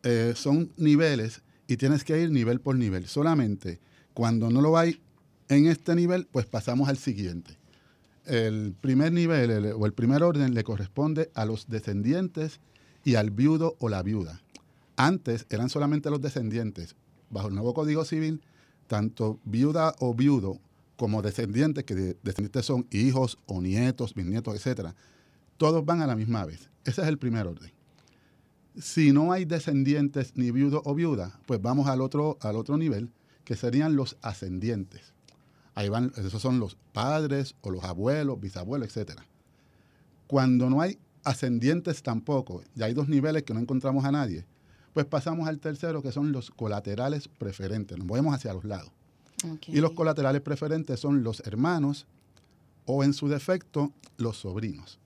[0.04, 3.08] eh, son niveles y tienes que ir nivel por nivel.
[3.08, 3.80] Solamente
[4.12, 5.00] cuando no lo hay
[5.48, 7.56] en este nivel, pues pasamos al siguiente.
[8.26, 12.60] El primer nivel el- o el primer orden le corresponde a los descendientes
[13.04, 14.40] y al viudo o la viuda.
[14.96, 16.94] Antes eran solamente los descendientes.
[17.30, 18.42] Bajo el nuevo Código Civil,
[18.86, 20.58] tanto viuda o viudo
[20.96, 24.94] como descendientes, que de- descendientes son hijos o nietos, bisnietos, etcétera,
[25.56, 26.70] todos van a la misma vez.
[26.84, 27.72] Ese es el primer orden.
[28.78, 33.10] Si no hay descendientes ni viudo o viuda, pues vamos al otro, al otro nivel,
[33.44, 35.12] que serían los ascendientes.
[35.74, 39.26] Ahí van, esos son los padres o los abuelos, bisabuelos, etcétera.
[40.26, 44.44] Cuando no hay ascendientes tampoco, ya hay dos niveles que no encontramos a nadie,
[44.94, 47.98] pues pasamos al tercero, que son los colaterales preferentes.
[47.98, 48.90] Nos movemos hacia los lados.
[49.66, 52.06] Y los colaterales preferentes son los hermanos
[52.86, 54.98] o, en su defecto, los sobrinos.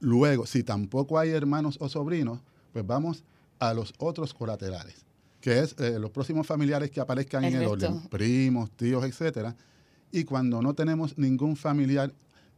[0.00, 2.40] Luego, si tampoco hay hermanos o sobrinos,
[2.72, 3.24] pues vamos
[3.60, 5.06] a los otros colaterales,
[5.40, 7.86] que es eh, los próximos familiares que aparezcan El en el resto.
[7.86, 9.56] orden, primos, tíos, etcétera.
[10.10, 12.12] Y cuando no tenemos ningún familiar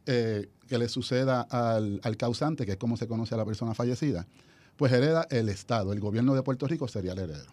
[0.07, 3.73] eh, que le suceda al, al causante, que es como se conoce a la persona
[3.73, 4.27] fallecida,
[4.77, 7.49] pues hereda el Estado, el gobierno de Puerto Rico sería el heredero.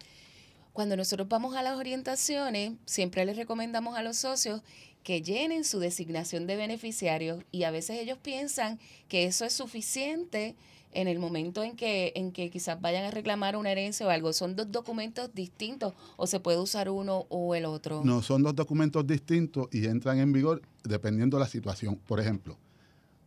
[0.73, 4.61] Cuando nosotros vamos a las orientaciones, siempre les recomendamos a los socios
[5.03, 10.55] que llenen su designación de beneficiarios y a veces ellos piensan que eso es suficiente
[10.91, 14.33] en el momento en que, en que quizás vayan a reclamar una herencia o algo.
[14.33, 18.01] Son dos documentos distintos o se puede usar uno o el otro.
[18.03, 21.97] No, son dos documentos distintos y entran en vigor dependiendo de la situación.
[22.07, 22.57] Por ejemplo,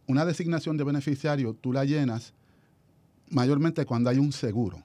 [0.06, 2.32] una designación de beneficiario tú la llenas
[3.30, 4.84] mayormente cuando hay un seguro.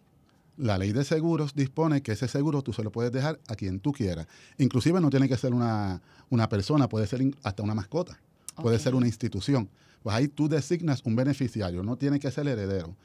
[0.57, 3.79] La ley de seguros dispone que ese seguro tú se lo puedes dejar a quien
[3.79, 4.27] tú quieras.
[4.57, 8.19] Inclusive no tiene que ser una, una persona, puede ser hasta una mascota,
[8.55, 9.69] puede ser una institución.
[10.03, 12.95] Pues ahí tú designas un beneficiario, no tiene que ser heredero.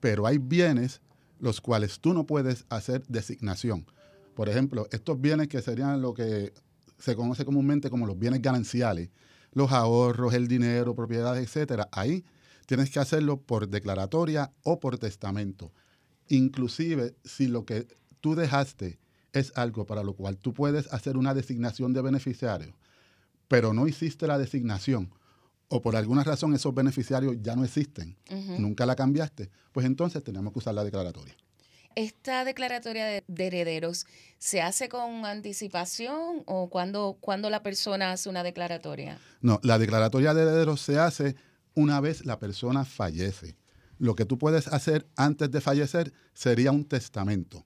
[0.00, 1.00] Pero hay bienes
[1.38, 3.86] los cuales tú no puedes hacer designación.
[4.34, 6.52] Por ejemplo, estos bienes que serían lo que
[6.98, 9.10] se conoce comúnmente como los bienes gananciales,
[9.52, 11.88] los ahorros, el dinero, propiedades, etcétera.
[11.92, 12.24] Ahí
[12.66, 15.72] tienes que hacerlo por declaratoria o por testamento.
[16.28, 17.86] Inclusive si lo que
[18.20, 18.98] tú dejaste
[19.32, 22.76] es algo para lo cual tú puedes hacer una designación de beneficiario,
[23.48, 25.12] pero no hiciste la designación
[25.68, 28.16] o por alguna razón esos beneficiarios ya no existen,
[28.58, 31.34] nunca la cambiaste, pues entonces tenemos que usar la declaratoria.
[31.96, 34.06] ¿Esta declaratoria de, de herederos
[34.38, 39.18] se hace con anticipación o cuando, cuando la persona hace una declaratoria?
[39.40, 41.36] No, la declaratoria de herederos se hace
[41.76, 43.56] una vez la persona fallece.
[43.98, 47.64] Lo que tú puedes hacer antes de fallecer sería un testamento.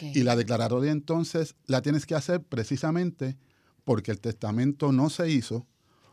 [0.00, 3.36] Y la declaratoria entonces la tienes que hacer precisamente
[3.84, 5.66] porque el testamento no se hizo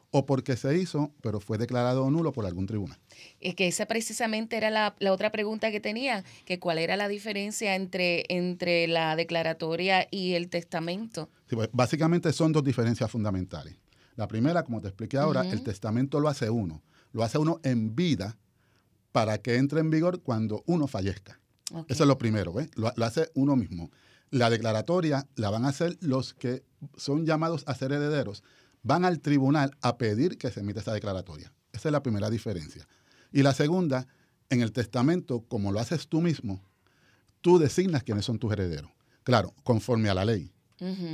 [0.09, 2.99] o porque se hizo, pero fue declarado nulo por algún tribunal.
[3.39, 7.07] Es que esa precisamente era la, la otra pregunta que tenía, que cuál era la
[7.07, 11.29] diferencia entre, entre la declaratoria y el testamento.
[11.47, 13.77] Sí, pues, básicamente son dos diferencias fundamentales.
[14.17, 16.81] La primera, como te expliqué ahora, el testamento lo hace uno.
[17.11, 18.37] Lo hace uno en vida
[19.11, 21.39] para que entre en vigor cuando uno fallezca.
[21.87, 22.69] Eso es lo primero, ¿ves?
[22.75, 23.91] Lo, lo hace uno mismo.
[24.29, 26.63] La declaratoria la van a hacer los que
[26.95, 28.43] son llamados a ser herederos.
[28.83, 31.53] Van al tribunal a pedir que se emita esa declaratoria.
[31.71, 32.87] Esa es la primera diferencia.
[33.31, 34.07] Y la segunda,
[34.49, 36.61] en el testamento, como lo haces tú mismo,
[37.41, 38.91] tú designas quiénes son tus herederos.
[39.23, 40.51] Claro, conforme a la ley.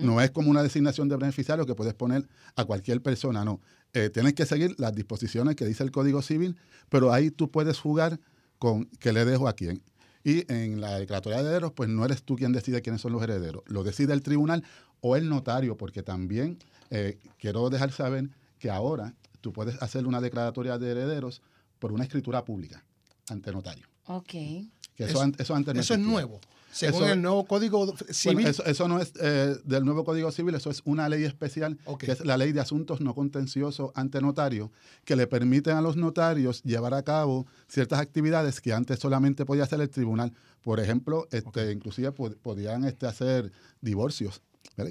[0.02, 3.60] No es como una designación de beneficiario que puedes poner a cualquier persona, no.
[3.98, 6.56] Eh, tienes que seguir las disposiciones que dice el Código Civil,
[6.90, 8.20] pero ahí tú puedes jugar
[8.60, 9.82] con qué le dejo a quién.
[10.24, 13.24] Y en la declaratoria de herederos, pues no eres tú quien decide quiénes son los
[13.24, 13.64] herederos.
[13.68, 14.64] Lo decide el tribunal
[15.02, 16.58] o el notario, porque también
[16.90, 18.30] eh, quiero dejar saber
[18.60, 21.42] que ahora tú puedes hacer una declaratoria de herederos
[21.80, 22.84] por una escritura pública
[23.30, 23.88] ante notario.
[24.08, 24.28] Ok.
[24.30, 24.66] Que
[24.98, 26.40] eso, Eso- an- eso antes no Eso es nuevo.
[26.72, 28.36] Según Eso- el nuevo Código Civil.
[28.36, 31.78] Bueno, eso, eso no es eh, del nuevo Código Civil, eso es una ley especial,
[31.98, 34.72] que es la ley de asuntos no contenciosos ante notario,
[35.06, 39.64] que le permiten a los notarios llevar a cabo ciertas actividades que antes solamente podía
[39.64, 40.34] hacer el tribunal.
[40.62, 43.52] Por ejemplo, este, inclusive pod- podían este, hacer
[43.82, 44.42] divorcios,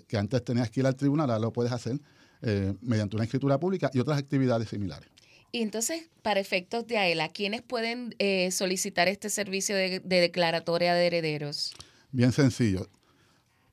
[0.09, 2.01] que antes tenías que ir al tribunal, ahora lo puedes hacer
[2.43, 5.09] eh, mediante una escritura pública y otras actividades similares.
[5.57, 10.93] Y entonces, para efectos de AELA, ¿quiénes pueden eh, solicitar este servicio de, de declaratoria
[10.93, 11.73] de herederos?
[12.13, 12.91] Bien sencillo.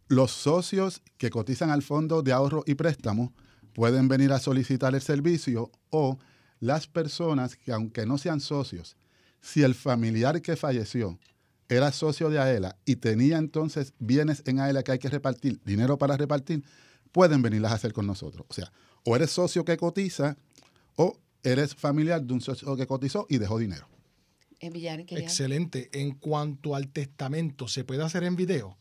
[0.08, 3.34] Los socios que cotizan al Fondo de Ahorro y Préstamo
[3.74, 6.18] pueden venir a solicitar el servicio o
[6.62, 8.96] las personas que, aunque no sean socios,
[9.42, 11.20] si el familiar que falleció
[11.68, 15.98] era socio de AELA y tenía entonces bienes en AELA que hay que repartir, dinero
[15.98, 16.64] para repartir,
[17.12, 18.46] pueden venirlas a hacer con nosotros.
[18.48, 18.72] O sea,
[19.04, 20.38] o eres socio que cotiza
[20.96, 23.88] o eres familiar de un socio que cotizó y dejó dinero.
[25.24, 25.90] Excelente.
[25.92, 28.78] En cuanto al testamento, ¿se puede hacer en video?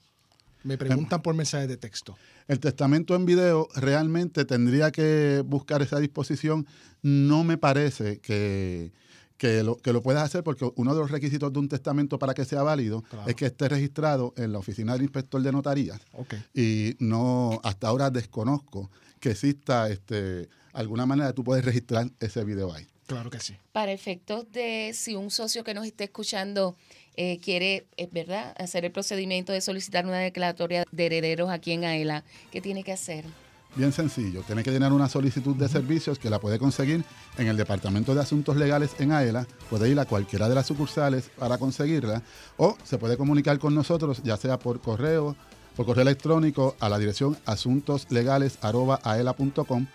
[0.62, 2.16] Me preguntan por mensajes de texto.
[2.46, 6.66] El testamento en video realmente tendría que buscar esa disposición.
[7.02, 8.92] No me parece que,
[9.36, 12.32] que lo, que lo puedas hacer porque uno de los requisitos de un testamento para
[12.32, 13.28] que sea válido Claro.
[13.28, 16.00] es que esté registrado en la oficina del inspector de notarías.
[16.12, 16.34] Ok.
[16.54, 22.72] Y no, hasta ahora desconozco que exista este, alguna manera tú poder registrar ese video
[22.72, 22.86] ahí.
[23.06, 23.56] Claro que sí.
[23.72, 26.76] Para efectos de si un socio que nos esté escuchando
[27.16, 31.84] eh, quiere, eh, ¿verdad?, hacer el procedimiento de solicitar una declaratoria de herederos aquí en
[31.84, 33.26] AELA, ¿qué tiene que hacer?
[33.74, 37.02] Bien sencillo, tiene que llenar una solicitud de servicios que la puede conseguir
[37.38, 41.30] en el Departamento de Asuntos Legales en AELA, puede ir a cualquiera de las sucursales
[41.38, 42.22] para conseguirla
[42.58, 45.34] o se puede comunicar con nosotros ya sea por correo,
[45.74, 49.86] por correo electrónico a la dirección asuntoslegales.aela.com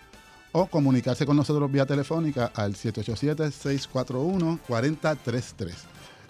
[0.52, 5.72] o comunicarse con nosotros vía telefónica al 787-641-4033.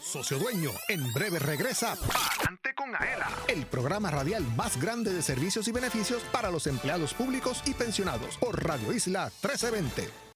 [0.00, 5.68] Socio Dueño, en breve regresa Palante con Aela, el programa radial más grande de servicios
[5.68, 10.27] y beneficios para los empleados públicos y pensionados por Radio Isla 1320.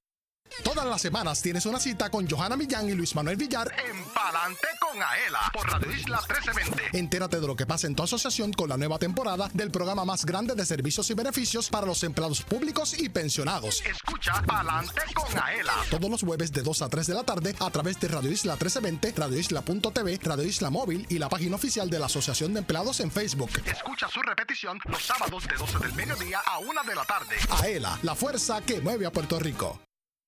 [0.63, 4.69] Todas las semanas tienes una cita con Johanna Millán y Luis Manuel Villar en Palante
[4.79, 6.99] con Aela por Radio Isla 1320.
[6.99, 10.25] Entérate de lo que pasa en tu asociación con la nueva temporada del programa más
[10.25, 13.83] grande de servicios y beneficios para los empleados públicos y pensionados.
[13.85, 15.75] Escucha Palante con Aela.
[15.91, 18.53] Todos los jueves de 2 a 3 de la tarde a través de Radio Isla
[18.53, 23.01] 1320, Radio Isla.tv, Radio Isla Móvil y la página oficial de la Asociación de Empleados
[23.01, 23.51] en Facebook.
[23.65, 27.37] Escucha su repetición los sábados de 12 del mediodía a 1 de la tarde.
[27.63, 29.81] Aela, la fuerza que mueve a Puerto Rico.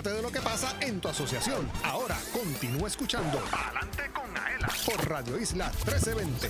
[0.00, 1.70] Entérate de lo que pasa en tu asociación.
[1.84, 6.48] Ahora continúa escuchando Adelante con Aela por Radio Isla 1320.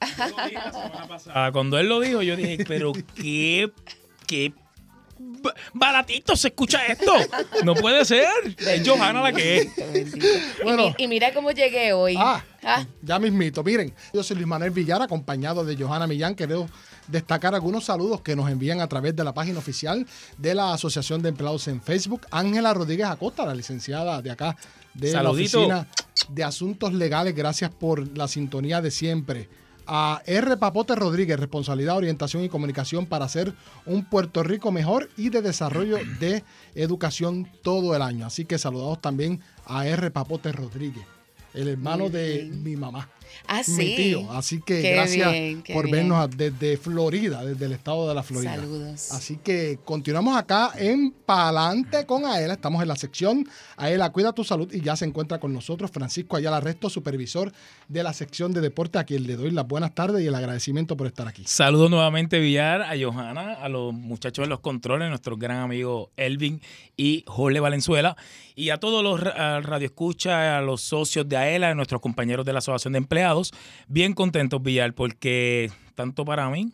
[1.35, 3.71] Ah, cuando él lo dijo, yo dije, pero qué,
[4.27, 4.53] qué
[5.19, 7.13] ba- baratito se escucha esto.
[7.65, 8.29] No puede ser.
[8.59, 9.69] Es Johanna la que es.
[10.63, 10.83] Bueno.
[10.83, 12.15] Y, mi- y mira cómo llegué hoy.
[12.19, 13.65] Ah, Ah, ya mismito.
[13.65, 16.35] Miren, yo soy Luis Manuel Villar, acompañado de Johanna Millán.
[16.35, 16.69] Quiero
[17.11, 20.07] destacar algunos saludos que nos envían a través de la página oficial
[20.39, 22.27] de la Asociación de Empleados en Facebook.
[22.31, 24.57] Ángela Rodríguez Acosta, la licenciada de acá
[24.95, 25.59] de Saludito.
[25.59, 25.89] la Oficina
[26.29, 27.35] de Asuntos Legales.
[27.35, 29.49] Gracias por la sintonía de siempre.
[29.93, 30.57] A R.
[30.57, 33.53] Papote Rodríguez, responsabilidad, orientación y comunicación para hacer
[33.87, 36.45] un Puerto Rico mejor y de desarrollo de
[36.77, 38.27] educación todo el año.
[38.27, 40.13] Así que saludamos también a R.
[40.13, 41.05] Papote Rodríguez,
[41.55, 43.09] el hermano de mi mamá.
[43.47, 43.95] Ah, Mi sí.
[43.97, 44.31] tío.
[44.33, 46.09] Así que Qué gracias bien, por bien.
[46.09, 48.57] vernos desde Florida, desde el estado de la Florida.
[48.57, 49.13] Saludos.
[49.13, 52.55] Así que continuamos acá en Palante con Aela.
[52.55, 56.37] Estamos en la sección Aela, cuida tu salud y ya se encuentra con nosotros Francisco
[56.37, 57.53] Ayala Resto, supervisor
[57.89, 60.97] de la sección de deporte, a quien le doy las buenas tardes y el agradecimiento
[60.97, 61.43] por estar aquí.
[61.47, 66.61] Saludos nuevamente, Villar, a Johanna, a los muchachos de los controles, nuestro gran amigo Elvin
[66.97, 68.17] y Jorge Valenzuela,
[68.61, 72.53] y a todos los ra- radioescuchas, a los socios de AELA, a nuestros compañeros de
[72.53, 73.53] la Asociación de Empleados.
[73.89, 76.71] Bien contentos, Villar, porque tanto para mí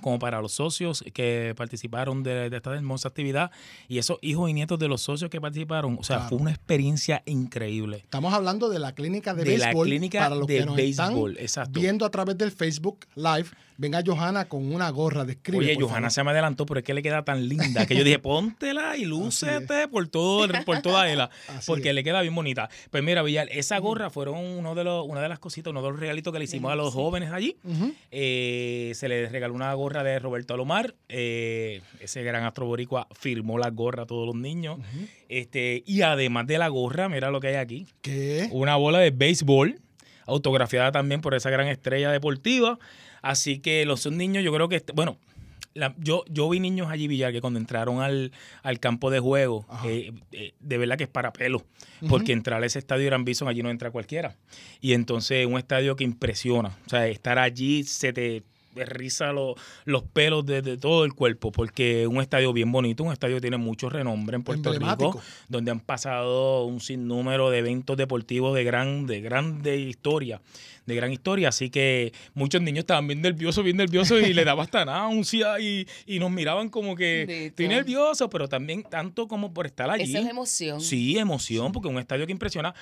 [0.00, 3.50] como para los socios que participaron de, de esta hermosa actividad
[3.88, 6.28] y esos hijos y nietos de los socios que participaron, o sea, Claro.
[6.30, 7.98] fue una experiencia increíble.
[7.98, 9.86] Estamos hablando de la clínica de, De la béisbol.
[9.86, 11.80] clínica para los de que nos béisbol, están exacto.
[11.80, 13.46] viendo a través del Facebook Live.
[13.78, 15.24] Venga Johanna con una gorra.
[15.24, 16.10] Describe, Oye, por Johanna favor.
[16.12, 19.04] se me adelantó, pero es que le queda tan linda que yo dije, póntela y
[19.06, 21.30] lúcete por todo, el- por toda ella,
[21.66, 22.68] porque le queda bien bonita.
[22.90, 25.90] Pues mira, Villar, esa gorra fueron uno de los, una de las cositas, uno de
[25.90, 27.56] los regalitos que le hicimos a los jóvenes allí.
[28.10, 30.94] Eh, se les regaló una gorra de Roberto Alomar.
[31.08, 34.78] eh, ese gran astro boricua firmó la gorra a todos los niños.
[35.28, 37.86] este, y además de la gorra, mira lo que hay aquí.
[38.02, 38.48] ¿Qué?
[38.52, 39.80] Una bola de béisbol,
[40.26, 42.78] autografiada también por esa gran estrella deportiva.
[43.22, 45.16] Así que los niños, yo creo que, este- bueno,
[45.74, 48.32] la- yo, yo vi niños allí, Villar, que cuando entraron al,
[48.62, 51.64] al campo de juego, eh, eh, de verdad que es para pelo,
[52.10, 54.36] porque entrar a ese estadio Gran Bison allí no entra cualquiera.
[54.82, 58.42] Y entonces un estadio que impresiona, o sea, estar allí se te
[58.74, 59.54] riza lo-
[59.84, 63.36] los pelos de, de todo el cuerpo, porque es un estadio bien bonito, un estadio
[63.36, 64.70] que tiene mucho renombre en Puerto.
[65.12, 70.40] Rico, donde han pasado un sinnúmero de eventos deportivos de gran, de grande historia,
[70.86, 71.50] de gran historia.
[71.50, 75.86] Así que muchos niños estaban bien nerviosos, bien nerviosos y le daba hasta náusea y,
[76.06, 80.04] y nos miraban como que estoy nervioso, pero también tanto como por estar allí.
[80.14, 80.80] Eso es emoción.
[80.80, 82.74] Sí, emoción, porque es un estadio que impresiona.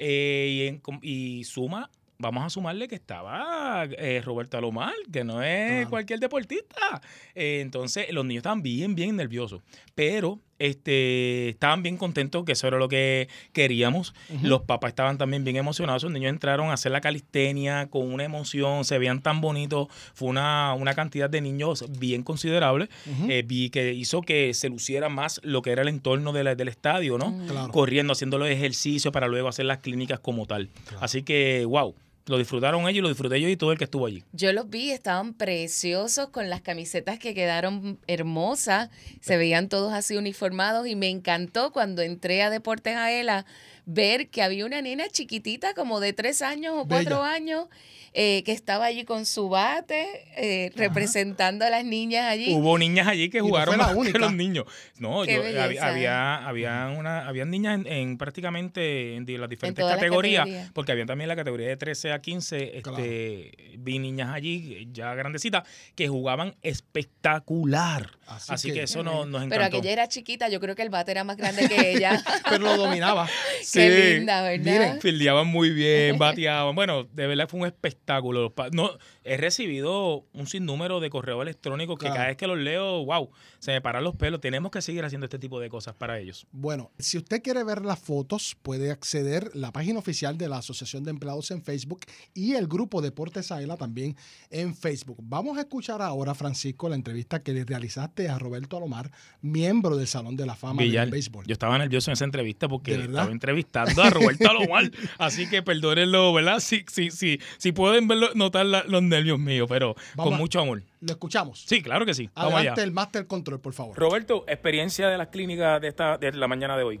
[0.00, 1.90] Eh, y, en- y suma,
[2.20, 7.00] vamos a sumarle que estaba eh, Roberto Alomar, que no es cualquier deportista.
[7.34, 9.62] Eh, entonces, los niños estaban bien, bien nerviosos.
[9.94, 14.14] Pero este, estaban bien contentos, que eso era lo que queríamos.
[14.42, 16.02] Los papás estaban también bien emocionados.
[16.02, 19.86] Los niños entraron a hacer la calistenia con una emoción, se veían tan bonitos.
[20.14, 22.88] Fue una, una cantidad de niños bien considerable.
[23.28, 26.54] Eh, vi que hizo que se luciera más lo que era el entorno de la-
[26.56, 27.30] del estadio, ¿no?
[27.30, 27.46] Mm.
[27.46, 27.72] Claro.
[27.72, 30.68] Corriendo, haciendo los ejercicios para luego hacer las clínicas como tal.
[31.00, 31.94] Así que, wow,
[32.28, 34.22] lo disfrutaron ellos y lo disfruté yo y todo el que estuvo allí.
[34.32, 40.16] Yo los vi, estaban preciosos con las camisetas que quedaron hermosas, se veían todos así
[40.16, 43.46] uniformados y me encantó cuando entré a Deportes Aela
[43.86, 47.32] ver que había una nena chiquitita como de tres años o cuatro Bella.
[47.32, 47.68] años
[48.12, 50.06] eh, que estaba allí con su bate
[50.36, 52.52] eh, representando a las niñas allí.
[52.54, 54.64] Hubo niñas allí que no jugaron más que los niños.
[54.98, 55.88] No, yo, belleza, había, ¿eh?
[55.88, 60.48] había, había una, habían niñas en, en prácticamente en las diferentes categorías.
[60.72, 65.66] porque había también la categoría de 13 a 15, este, vi niñas allí ya grandecitas
[65.94, 68.10] que jugaban espectacular.
[68.26, 69.48] Así, que, eso nos, nos encantó.
[69.50, 72.22] Pero aquella era chiquita, yo creo que el bate era más grande que ella.
[72.48, 73.28] Pero lo dominaba.
[73.72, 74.72] Qué linda, ¿verdad?
[74.72, 76.74] Miren, fildeaban muy bien, bateaban.
[76.74, 78.52] Bueno, de verdad fue un espectáculo.
[78.72, 78.90] No,
[79.24, 82.14] he recibido un sinnúmero de correos electrónicos que Claro.
[82.16, 84.40] cada vez que los leo, wow, se me paran los pelos.
[84.40, 86.46] Tenemos que seguir haciendo este tipo de cosas para ellos.
[86.52, 90.58] Bueno, si usted quiere ver las fotos, puede acceder a la página oficial de la
[90.58, 92.00] Asociación de Empleados en Facebook
[92.34, 94.16] y el grupo Deportes Aela también
[94.50, 95.18] en Facebook.
[95.22, 99.10] Vamos a escuchar ahora, Francisco, la entrevista que le realizaste a Roberto Alomar,
[99.42, 101.44] miembro del Salón de la Fama Villar, del béisbol.
[101.46, 104.90] Yo estaba nervioso en esa entrevista porque estaba entrevistando a Roberto Alomar.
[105.18, 106.60] así que perdónenlo, ¿verdad?
[106.60, 107.38] Sí, sí, sí.
[107.58, 110.82] Si pueden verlo, notar la- los nervios míos, pero Vamos con a- mucho amor.
[111.00, 111.64] ¿Lo escuchamos?
[111.66, 112.28] Sí, claro que sí.
[112.34, 112.86] Vamos Adelante allá.
[112.86, 113.96] el Master Control, por favor.
[113.96, 117.00] Roberto, experiencia de las clínicas de esta de la mañana de hoy.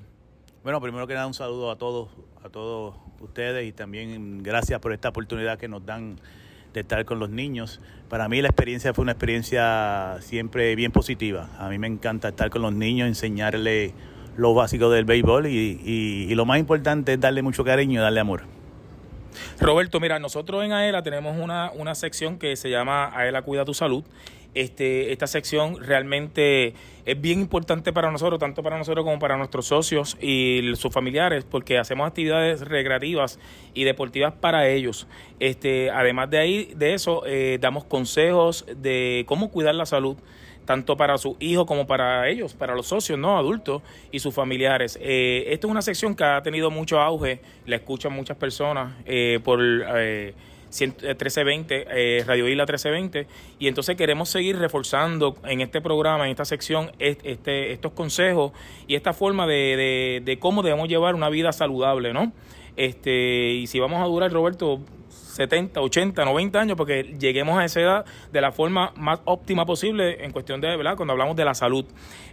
[0.68, 2.10] Bueno, primero que nada un saludo a todos,
[2.44, 6.20] a todos ustedes y también gracias por esta oportunidad que nos dan
[6.74, 7.80] de estar con los niños.
[8.10, 11.48] Para mí la experiencia fue una experiencia siempre bien positiva.
[11.58, 13.94] A mí me encanta estar con los niños, enseñarles
[14.36, 18.42] lo básico del béisbol y, lo más importante es darle mucho cariño y darle amor.
[19.58, 23.72] Roberto, mira, nosotros en AELA tenemos una, una sección que se llama AELA Cuida tu
[23.72, 24.04] Salud.
[24.58, 26.74] Este, esta sección realmente
[27.06, 31.44] es bien importante para nosotros, tanto para nosotros como para nuestros socios y sus familiares,
[31.48, 33.38] porque hacemos actividades recreativas
[33.72, 35.06] y deportivas para ellos.
[35.38, 40.16] Este, además de ahí, de eso, eh, damos consejos de cómo cuidar la salud
[40.64, 43.38] tanto para sus hijos como para ellos, para los socios, ¿no?
[43.38, 43.80] Adultos
[44.10, 44.98] y sus familiares.
[45.00, 49.38] Eh, esta es una sección que ha tenido mucho auge, la escuchan muchas personas eh,
[49.44, 53.26] por eh, 100 1320, eh, Radio Isla 1320,
[53.58, 58.52] y entonces queremos seguir reforzando en este programa, en esta sección, est- este, estos consejos
[58.86, 62.32] y esta forma de, de, de cómo debemos llevar una vida saludable, ¿no?
[62.76, 67.80] Este, y si vamos a durar, Roberto, 70, 80, 90 años, porque lleguemos a esa
[67.80, 70.96] edad de la forma más óptima posible en cuestión de, ¿verdad?
[70.96, 71.84] Cuando hablamos de la salud.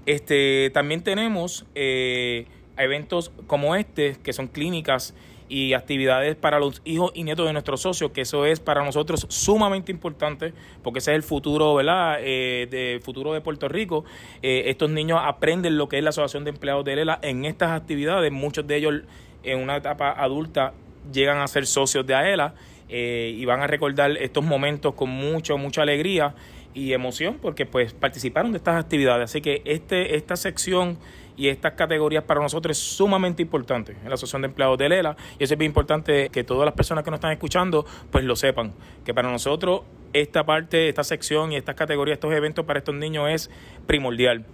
[0.05, 2.45] Este, también tenemos eh,
[2.77, 5.15] eventos como este, que son clínicas
[5.47, 9.25] y actividades para los hijos y nietos de nuestros socios, que eso es para nosotros
[9.29, 12.17] sumamente importante, porque ese es el futuro, ¿verdad?
[12.21, 14.05] Eh, de futuro de Puerto Rico.
[14.41, 17.71] Eh, estos niños aprenden lo que es la Asociación de Empleados de Lela en estas
[17.71, 18.31] actividades.
[18.31, 19.01] Muchos de ellos
[19.43, 20.73] en una etapa adulta
[21.11, 22.55] llegan a ser socios de AELA
[22.89, 26.33] eh, y van a recordar estos momentos con mucho, mucha alegría
[26.73, 29.31] y emoción porque pues participaron de estas actividades.
[29.31, 30.97] Así que este, esta sección
[31.37, 35.15] y estas categorías para nosotros es sumamente importante en la Asociación de Empleados de Lela
[35.37, 38.35] y eso es bien importante que todas las personas que nos están escuchando pues lo
[38.35, 38.73] sepan,
[39.03, 39.81] que para nosotros
[40.13, 43.51] esta parte, esta sección y estas categorías, estos eventos para estos niños es
[43.85, 44.45] primordial.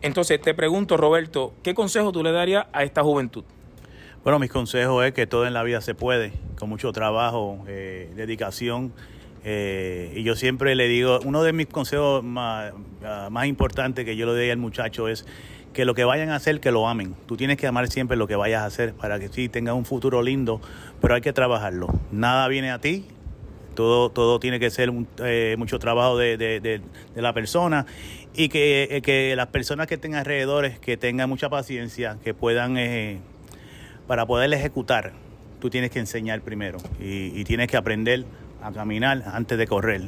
[0.00, 3.44] Entonces te pregunto Roberto, ¿qué consejo tú le darías a esta juventud?
[4.24, 8.10] Bueno, mis consejos es que todo en la vida se puede, con mucho trabajo, eh,
[8.14, 8.92] dedicación.
[9.44, 12.72] eh, y yo siempre le digo, uno de mis consejos más,
[13.04, 15.26] ah, más importantes que yo le doy al muchacho es
[15.72, 17.14] que lo que vayan a hacer, que lo amen.
[17.26, 19.84] Tú tienes que amar siempre lo que vayas a hacer para que sí tengas un
[19.84, 20.60] futuro lindo,
[21.00, 21.88] pero hay que trabajarlo.
[22.10, 23.06] Nada viene a ti,
[23.74, 24.92] todo, todo tiene que ser
[25.24, 26.80] eh, mucho trabajo de, de- de-
[27.14, 27.86] la persona
[28.34, 32.76] y que, eh, que las personas que estén alrededores, que tengan mucha paciencia, que puedan,
[32.76, 33.18] eh,
[34.06, 35.12] para poder ejecutar,
[35.60, 38.24] tú tienes que enseñar primero y, y tienes que aprender
[38.62, 40.02] a caminar antes de correr.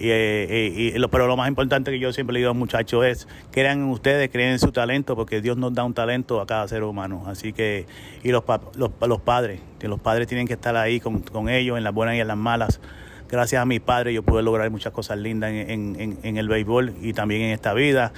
[0.00, 2.54] Y, eh, eh, y lo, pero lo más importante que yo siempre le digo a
[2.54, 5.92] los muchachos es, crean en ustedes, creen en su talento, porque Dios nos da un
[5.92, 7.24] talento a cada ser humano.
[7.26, 7.84] Así que,
[8.24, 8.42] y los,
[8.76, 12.14] los, los padres, que los padres tienen que estar ahí con, ellos en las buenas
[12.16, 12.80] y en las malas.
[13.28, 16.94] Gracias a mis padres yo pude lograr muchas cosas lindas en- en- en el béisbol
[17.02, 18.12] y también en esta vida.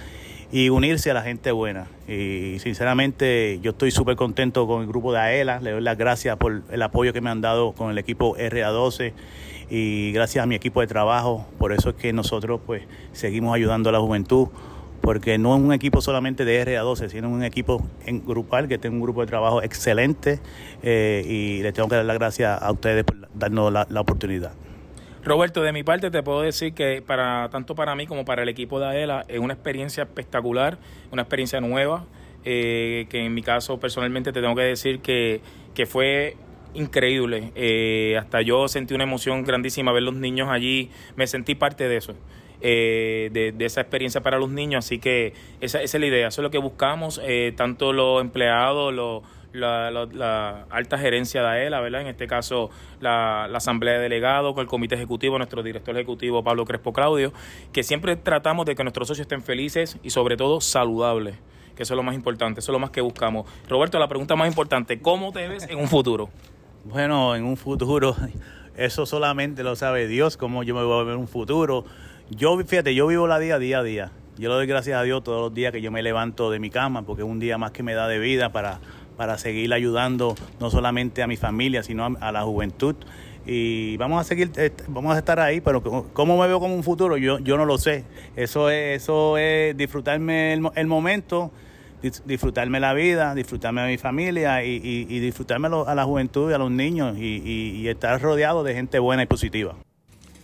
[0.52, 1.86] Y unirse a la gente buena.
[2.06, 5.60] Y sinceramente yo estoy súper contento con el grupo de AELA.
[5.60, 9.12] Le doy las gracias por el apoyo que me han dado con el equipo RA12
[9.74, 11.46] y gracias a mi equipo de trabajo.
[11.56, 14.48] Por eso es que nosotros pues seguimos ayudando a la juventud,
[15.00, 19.02] porque no es un equipo solamente de RA12, sino un equipo grupal que tiene un
[19.02, 20.40] grupo de trabajo excelente
[20.82, 24.52] eh, y les tengo que dar las gracias a ustedes por darnos la, la oportunidad.
[25.24, 28.50] Roberto, de mi parte te puedo decir que para tanto para mí como para el
[28.50, 30.76] equipo de AELA es una experiencia espectacular,
[31.10, 32.04] una experiencia nueva,
[32.44, 35.40] eh, que en mi caso personalmente te tengo que decir que,
[35.74, 36.36] que fue
[36.74, 37.52] increíble.
[37.54, 41.96] Eh, hasta yo sentí una emoción grandísima ver los niños allí, me sentí parte de
[41.96, 42.14] eso.
[42.64, 46.28] eh, de, de esa experiencia para los niños, así que esa, esa es la idea,
[46.28, 51.48] eso es lo que buscamos, eh, tanto los empleados, los la, la- alta gerencia de
[51.48, 52.02] AELA, ¿verdad?
[52.02, 52.70] En este caso,
[53.00, 57.32] la, la asamblea de delegados, con el comité ejecutivo, nuestro director ejecutivo Pablo Crespo Claudio,
[57.72, 61.34] que siempre tratamos de que nuestros socios estén felices y sobre todo saludables,
[61.74, 63.46] que eso es lo más importante, eso es lo más que buscamos.
[63.68, 66.30] Roberto, la pregunta más importante, ¿cómo te ves en un futuro?
[66.84, 68.16] Bueno, en un futuro,
[68.76, 71.84] eso solamente lo sabe Dios, cómo yo me voy a ver un futuro.
[72.30, 74.10] Yo, fíjate, yo vivo la día día a día.
[74.38, 76.70] Yo le doy gracias a Dios todos los días que yo me levanto de mi
[76.70, 78.80] cama, porque es un día más que me da de vida para,
[79.16, 82.96] para seguir ayudando no solamente a mi familia, sino a, la juventud.
[83.44, 86.82] Y vamos a seguir, eh, vamos a estar ahí, pero cómo- me veo como un
[86.82, 88.04] futuro, yo, yo no lo sé.
[88.34, 91.52] Eso es, eso es disfrutarme el, el momento,
[92.24, 96.54] disfrutarme la vida, disfrutarme a mi familia y, y- y disfrutarme a, la juventud y
[96.54, 99.74] a los niños y, y- y estar rodeado de gente buena y positiva.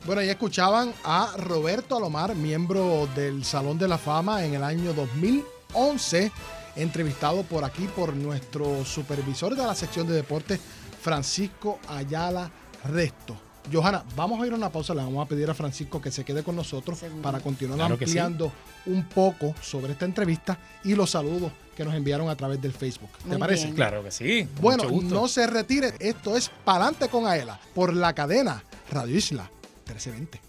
[0.06, 4.94] Bueno, ya escuchaban a Roberto Alomar, miembro del Salón de la Fama en el año
[4.94, 6.30] 2011,
[6.76, 10.61] entrevistado por aquí por nuestro supervisor de la sección de deportes,
[11.02, 12.50] Francisco Ayala
[12.84, 13.36] Resto.
[13.72, 16.24] Johanna, vamos a ir a una pausa, le vamos a pedir a Francisco que se
[16.24, 18.18] quede con nosotros para continuar Claro que sí.
[18.18, 18.52] ampliando
[18.86, 23.11] un poco sobre esta entrevista y los saludos que nos enviaron a través del Facebook.
[23.22, 23.64] ¿Te Muy parece?
[23.64, 23.76] bien.
[23.76, 25.14] Claro que sí, Bueno, mucho gusto.
[25.14, 29.50] no se retire, esto es Palante con Aela por la cadena Radio Isla
[29.86, 30.40] 1320.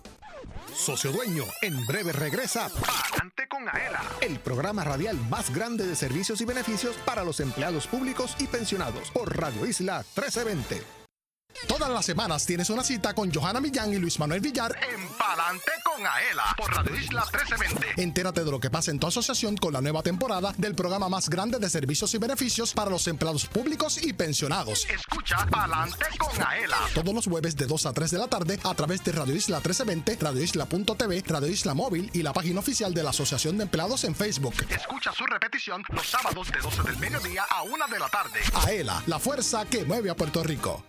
[0.73, 6.39] Socio Dueño, en breve regresa Palante con Aela, el programa radial más grande de servicios
[6.39, 10.98] y beneficios para los empleados públicos y pensionados por Radio Isla 1320.
[11.67, 15.71] Todas las semanas tienes una cita con Johanna Millán y Luis Manuel Villar En Palante
[15.83, 18.01] con Aela por Radio Isla 1320.
[18.01, 21.29] Entérate de lo que pasa en tu asociación con la nueva temporada del programa más
[21.29, 24.87] grande de servicios y beneficios para los empleados públicos y pensionados.
[24.89, 26.77] Escucha Palante con Aela.
[26.93, 29.57] Todos los jueves de 2 a 3 de la tarde a través de Radio Isla
[29.57, 34.03] 1320, Radio Isla.tv, Radio Isla Móvil y la página oficial de la Asociación de Empleados
[34.05, 34.53] en Facebook.
[34.69, 38.39] Escucha su repetición los sábados de 12 del mediodía a 1 de la tarde.
[38.65, 40.88] AELA, la fuerza que mueve a Puerto Rico.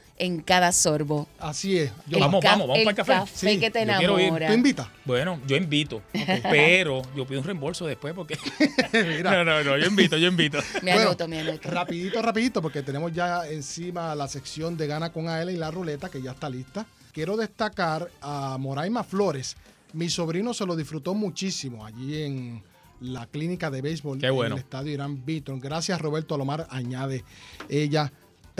[0.21, 1.27] en cada sorbo.
[1.39, 1.91] Así es.
[2.11, 3.13] El vamos, vamos, vamos el para el café.
[3.13, 4.25] café que te yo quiero ir.
[4.25, 4.47] enamora.
[4.49, 4.87] ¿Tú invitas?
[5.03, 6.03] Bueno, yo invito,
[6.43, 8.37] pero yo pido un reembolso después porque...
[8.93, 9.31] Mira.
[9.31, 10.59] No, no, no, yo invito, yo invito.
[10.83, 11.15] Bueno,
[11.63, 16.09] Rapidito, rapidito, porque tenemos ya encima la sección de Gana con AL y la ruleta,
[16.09, 16.85] que ya está lista.
[17.13, 19.57] Quiero destacar a Moraima Flores.
[19.93, 22.63] Mi sobrino se lo disfrutó muchísimo allí en
[22.99, 24.43] la clínica de béisbol bueno.
[24.43, 25.59] en el estadio Irán Beaton.
[25.59, 27.23] Gracias, Roberto Alomar, añade
[27.69, 28.11] ella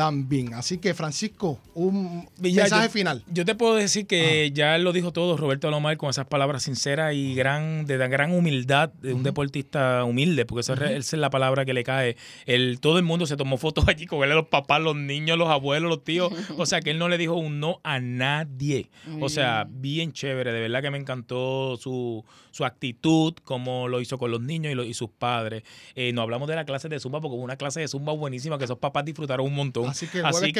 [0.05, 0.55] también.
[0.55, 3.23] Así que, Francisco, un mensaje yo- final.
[3.27, 6.63] Yo te puedo decir que ya él lo dijo todo, Roberto Alomar, con esas palabras
[6.63, 10.85] sinceras y gran, de gran humildad de un deportista humilde, porque esa, Ujú.
[10.85, 12.15] esa es la palabra que le cae.
[12.47, 15.49] El, todo el mundo se tomó fotos allí con él, los papás, los niños, los
[15.49, 16.31] abuelos, los tíos.
[16.57, 18.89] O sea, que él no le dijo un no a nadie.
[19.19, 24.17] O sea, bien chévere, de verdad que me encantó su, su actitud, como lo hizo
[24.17, 25.63] con los niños y, lo- y sus padres.
[25.95, 28.57] Eh, no hablamos de la clase de Zumba, porque hubo una clase de Zumba buenísima
[28.57, 29.90] que esos papás disfrutaron un montón.
[29.91, 30.53] Así que Así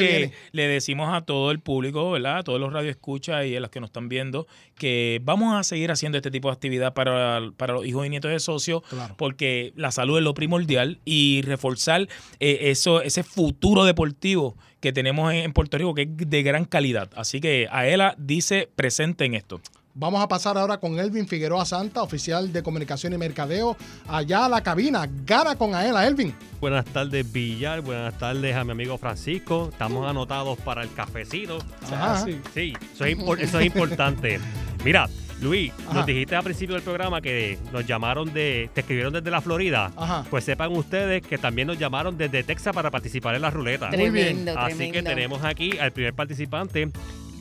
[0.52, 2.40] le decimos a todo el público, ¿verdad?
[2.40, 5.92] A todos los radioescuchas y a los que nos están viendo, que vamos a seguir
[5.92, 8.84] haciendo este tipo de actividad para, para los hijos y nietos de socios,
[9.18, 12.08] porque la salud es lo primordial y reforzar
[12.40, 16.66] eh, eso, ese futuro deportivo que tenemos en, en Puerto Rico, que es de gran
[16.66, 17.10] calidad.
[17.16, 19.62] Así que Aela dice presente en esto.
[19.94, 23.76] Vamos a pasar ahora con Elvin Figueroa Santa, oficial de comunicación y mercadeo,
[24.08, 25.08] allá a la cabina.
[25.26, 26.34] Gana con Aela, Elvin.
[26.62, 27.82] Buenas tardes, Villar.
[27.82, 29.68] Buenas tardes a mi amigo Francisco.
[29.72, 31.58] Estamos anotados para el cafecito.
[31.92, 32.24] Ajá.
[32.24, 34.40] Sí, sí, eso es, impor- eso es importante.
[34.86, 35.10] Mira,
[35.42, 35.94] Luis, Ajá.
[35.96, 39.92] nos dijiste al principio del programa que nos llamaron de, te escribieron desde la Florida.
[39.98, 40.24] Ajá.
[40.30, 43.90] Pues sepan ustedes que también nos llamaron desde Texas para participar en la ruleta.
[43.90, 44.46] Muy bien.
[44.46, 46.90] Tremendo, Así que tenemos aquí al primer participante,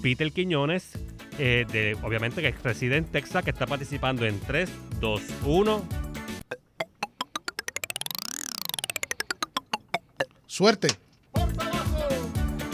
[0.02, 0.90] Peter Quiñones,
[1.38, 4.70] eh, de, obviamente que reside en Texas, que está participando en 3,
[5.00, 5.84] 2, 1.
[10.46, 10.88] Suerte.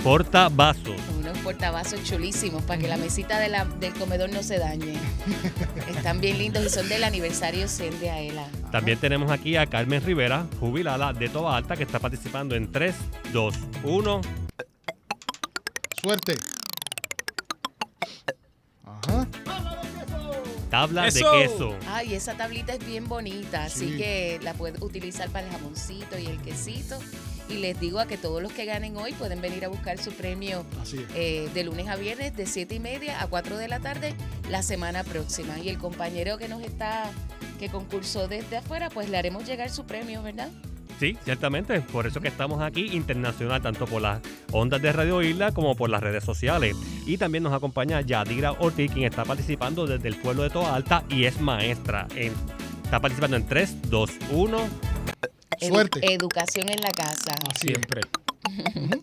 [0.02, 1.00] Porta vasos.
[1.18, 4.94] Unos portavasos chulísimos para que la mesita de la- del comedor no se dañe.
[5.88, 8.46] Están bien lindos y son del aniversario 100 de Aela.
[8.70, 12.94] También tenemos aquí a Carmen Rivera, jubilada de Toba Alta, que está participando en 3,
[13.32, 14.20] 2, 1.
[16.00, 16.36] Suerte.
[19.08, 19.26] Ajá.
[20.70, 21.30] Tabla ¡Eso!
[21.32, 21.74] de queso.
[21.88, 23.96] Ay, esa tablita es bien bonita, así Sí.
[23.96, 26.98] que la puedes utilizar para el jamoncito y el quesito.
[27.48, 30.10] Y les digo a que todos los que ganen hoy pueden venir a buscar su
[30.10, 31.04] premio Así es.
[31.14, 34.14] eh, de lunes a viernes de 7 y media a 4 de la tarde
[34.50, 35.56] la semana próxima.
[35.60, 37.08] Y el compañero que nos está,
[37.60, 40.50] que concursó desde afuera, pues le haremos llegar su premio, ¿verdad?
[40.98, 41.80] Sí, ciertamente.
[41.82, 44.20] Por eso que estamos aquí internacional, tanto por las
[44.52, 46.74] ondas de Radio Isla como por las redes sociales.
[47.06, 51.04] Y también nos acompaña Yadira Ortiz, quien está participando desde el pueblo de Toa Alta
[51.10, 52.06] y es maestra.
[52.14, 52.32] En,
[52.82, 54.58] está participando en 3, 2, 1.
[55.60, 57.34] Edu- educación en la casa.
[57.54, 58.00] Siempre.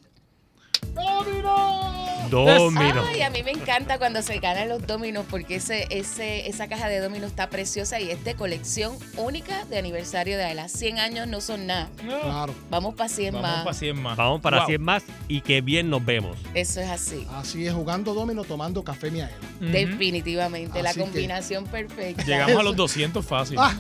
[2.29, 3.03] Domino.
[3.07, 6.87] Ay, a mí me encanta cuando se ganan los dominos porque ese, ese, esa caja
[6.89, 10.67] de dominos está preciosa y es de colección única de aniversario de Aela.
[10.67, 11.89] 100 años no son nada.
[11.97, 12.53] Claro.
[12.69, 13.63] Vamos para 100 Vamos más.
[13.63, 14.17] para 100 más.
[14.17, 14.67] Vamos para Wow.
[14.67, 16.37] 100 más y que bien nos vemos.
[16.53, 17.27] Eso es así.
[17.33, 19.35] Así es, jugando domino, tomando café Miaela.
[19.59, 22.23] Definitivamente, la Así que- combinación perfecta.
[22.23, 23.57] Llegamos a los 200 fácil.
[23.59, 23.73] Ah,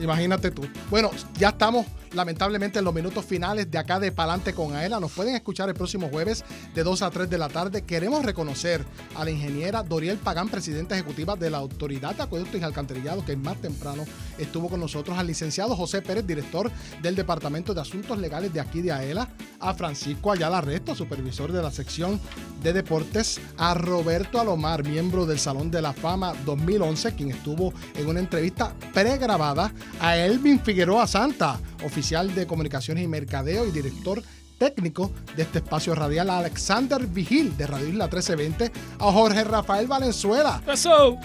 [0.00, 0.66] imagínate tú.
[0.90, 5.00] Bueno, ya estamos lamentablemente en los minutos finales de acá de Palante con Aela.
[5.00, 6.44] Nos pueden escuchar el próximo jueves
[6.74, 7.82] de 2 a 3 de la tarde.
[7.82, 8.84] Queremos reconocer
[9.14, 13.36] a la ingeniera Doriel Pagán, presidenta ejecutiva de la Autoridad de Acueductos y Alcantarillado, que
[13.36, 14.04] más temprano
[14.38, 16.70] estuvo con nosotros, al licenciado José Pérez, director
[17.02, 19.28] del Departamento de Asuntos Legales de aquí de Aela,
[19.60, 22.20] a Francisco Ayala Resto, supervisor de la sección
[22.62, 28.08] de deportes, a Roberto Alomar, miembro del Salón de la Fama 2011, quien estuvo en
[28.08, 34.22] una entrevista pregrabada, a Elvin Figueroa Santa, oficial de comunicaciones y mercadeo y director
[34.56, 39.88] técnico de este espacio radial, a Alexander Vigil de Radio Isla 1320, a Jorge Rafael
[39.88, 40.62] Valenzuela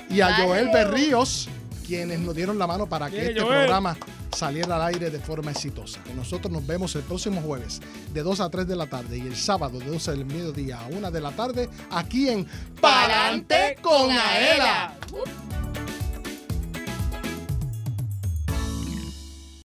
[0.09, 1.47] y a Joel Berríos,
[1.85, 3.59] quienes nos dieron la mano para que este Joel.
[3.59, 3.95] programa
[4.35, 5.99] saliera al aire de forma exitosa.
[6.15, 7.79] Nosotros nos vemos el próximo jueves
[8.11, 10.87] de 2 a 3 de la tarde y el sábado de 12 del mediodía a
[10.87, 12.47] 1 de la tarde aquí en
[12.81, 14.95] Palante con Aela.
[15.11, 15.53] Uh.